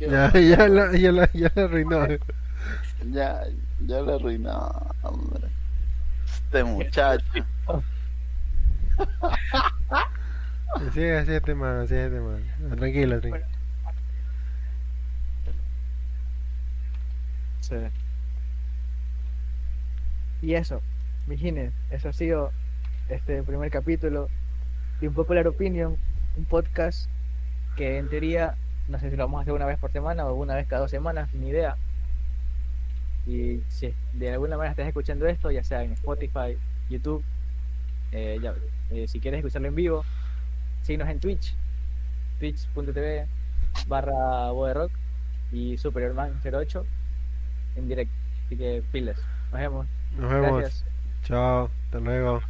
[0.00, 2.06] ya, ya, la, ya, la, ya la arruinó.
[3.10, 3.42] ya,
[3.80, 4.72] ya lo arruinó,
[5.02, 5.48] hombre.
[6.24, 7.24] Este muchacho.
[10.74, 12.42] Así es, así es este man, así es este man.
[12.70, 13.46] Ah, Tranquilo, tranquilo.
[17.60, 17.76] Sí.
[20.42, 20.82] Y eso,
[21.26, 22.52] Mijines, eso ha sido
[23.08, 24.28] este primer capítulo
[25.00, 25.96] de un Popular Opinion,
[26.36, 27.08] un podcast
[27.76, 28.56] que en teoría,
[28.88, 30.82] no sé si lo vamos a hacer una vez por semana o una vez cada
[30.82, 31.76] dos semanas, ni idea.
[33.26, 36.58] Y si de alguna manera estás escuchando esto, ya sea en Spotify,
[36.88, 37.22] YouTube,
[38.10, 38.54] eh, ya,
[38.90, 40.04] eh, si quieres escucharlo en vivo,
[40.82, 41.54] síguenos en Twitch,
[42.38, 43.26] twitch.tv
[43.86, 44.92] barra Rock
[45.52, 46.84] y Superiorman08
[47.76, 48.14] en directo.
[48.46, 49.18] Así que pilas.
[49.50, 49.86] Nos vemos.
[50.16, 50.60] Nos vemos.
[50.60, 50.84] Gracias.
[51.22, 51.70] Chao.
[51.86, 52.42] Hasta luego.